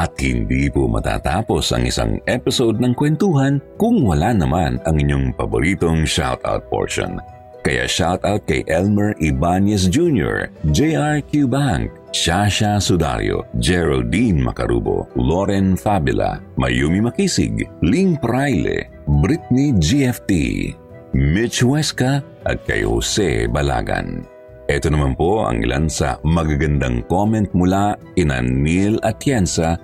At 0.00 0.16
hindi 0.16 0.72
po 0.72 0.88
matatapos 0.88 1.76
ang 1.76 1.84
isang 1.84 2.16
episode 2.24 2.80
ng 2.80 2.96
kwentuhan 2.96 3.60
kung 3.76 4.00
wala 4.00 4.32
naman 4.32 4.80
ang 4.88 4.96
inyong 4.96 5.36
paboritong 5.36 6.08
shoutout 6.08 6.64
portion. 6.72 7.20
Kaya 7.70 7.86
shoutout 7.86 8.50
kay 8.50 8.66
Elmer 8.66 9.14
Ibanez 9.22 9.86
Jr., 9.86 10.50
J.R. 10.74 11.22
Q. 11.22 11.46
Bank, 11.46 11.94
Shasha 12.10 12.82
Sudario, 12.82 13.46
Geraldine 13.62 14.42
Macarubo, 14.42 15.06
Lauren 15.14 15.78
Fabila, 15.78 16.42
Mayumi 16.58 16.98
Makisig, 16.98 17.70
Ling 17.86 18.18
Praile, 18.18 18.90
Britney 19.22 19.70
GFT, 19.78 20.30
Mitch 21.14 21.62
Huesca 21.62 22.26
at 22.42 22.66
kay 22.66 22.82
Jose 22.82 23.46
Balagan. 23.46 24.26
Ito 24.66 24.90
naman 24.90 25.14
po 25.14 25.46
ang 25.46 25.62
ilan 25.62 25.86
sa 25.86 26.18
magagandang 26.26 27.06
comment 27.06 27.46
mula 27.54 27.94
ina 28.18 28.42
Neil 28.42 28.98
Atienza 29.06 29.78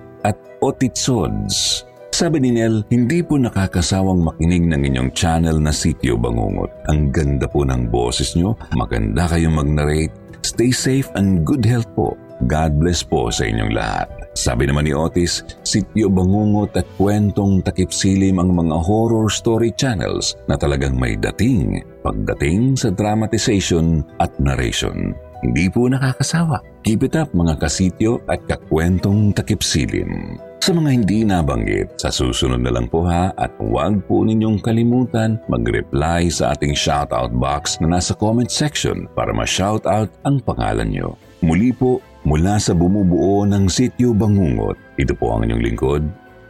Otitsods. 0.59 1.86
Sabi 2.17 2.41
ni 2.41 2.49
Nel, 2.49 2.81
hindi 2.89 3.21
po 3.21 3.37
nakakasawang 3.37 4.25
makinig 4.25 4.65
ng 4.65 4.89
inyong 4.89 5.13
channel 5.13 5.61
na 5.61 5.69
Sityo 5.69 6.17
Bangungot. 6.17 6.73
Ang 6.89 7.13
ganda 7.13 7.45
po 7.45 7.61
ng 7.61 7.93
boses 7.93 8.33
nyo, 8.33 8.57
maganda 8.73 9.29
kayong 9.29 9.53
mag-narrate. 9.53 10.09
Stay 10.41 10.73
safe 10.73 11.05
and 11.13 11.45
good 11.45 11.61
health 11.61 11.85
po. 11.93 12.17
God 12.49 12.81
bless 12.81 13.05
po 13.05 13.29
sa 13.29 13.45
inyong 13.45 13.69
lahat. 13.69 14.09
Sabi 14.33 14.65
naman 14.65 14.89
ni 14.89 14.97
Otis, 14.97 15.45
Sityo 15.61 16.09
Bangungot 16.09 16.73
at 16.73 16.89
kwentong 16.97 17.61
takip 17.61 17.93
silim 17.93 18.41
ang 18.41 18.49
mga 18.49 18.81
horror 18.81 19.29
story 19.29 19.69
channels 19.77 20.33
na 20.49 20.57
talagang 20.57 20.97
may 20.97 21.13
dating 21.13 21.85
pagdating 22.01 22.73
sa 22.73 22.89
dramatization 22.89 24.01
at 24.17 24.33
narration. 24.41 25.13
Hindi 25.45 25.69
po 25.69 25.85
nakakasawa. 25.85 26.65
Keep 26.81 27.13
it 27.13 27.13
up 27.13 27.29
mga 27.37 27.61
kasityo 27.61 28.25
at 28.25 28.41
kakwentong 28.49 29.37
takip 29.37 29.61
silim. 29.61 30.41
Sa 30.67 30.75
mga 30.75 30.99
hindi 30.99 31.23
nabanggit, 31.23 31.95
sa 31.95 32.11
susunod 32.11 32.59
na 32.59 32.75
lang 32.75 32.91
po 32.91 33.07
ha 33.07 33.31
at 33.39 33.55
huwag 33.55 34.03
po 34.03 34.27
ninyong 34.27 34.59
kalimutan 34.59 35.39
mag-reply 35.47 36.27
sa 36.27 36.51
ating 36.51 36.75
shoutout 36.75 37.31
box 37.31 37.79
na 37.79 37.95
nasa 37.95 38.11
comment 38.11 38.51
section 38.51 39.07
para 39.15 39.31
ma-shoutout 39.31 40.11
ang 40.27 40.43
pangalan 40.43 40.91
nyo. 40.91 41.15
Muli 41.39 41.71
po, 41.71 42.03
mula 42.27 42.59
sa 42.59 42.75
bumubuo 42.75 43.47
ng 43.47 43.71
Sityo 43.71 44.11
Bangungot, 44.11 44.75
ito 44.99 45.15
po 45.15 45.39
ang 45.39 45.47
inyong 45.47 45.63
lingkod, 45.71 46.03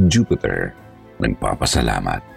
Jupiter. 0.10 0.74
Nagpapasalamat. 1.22 2.37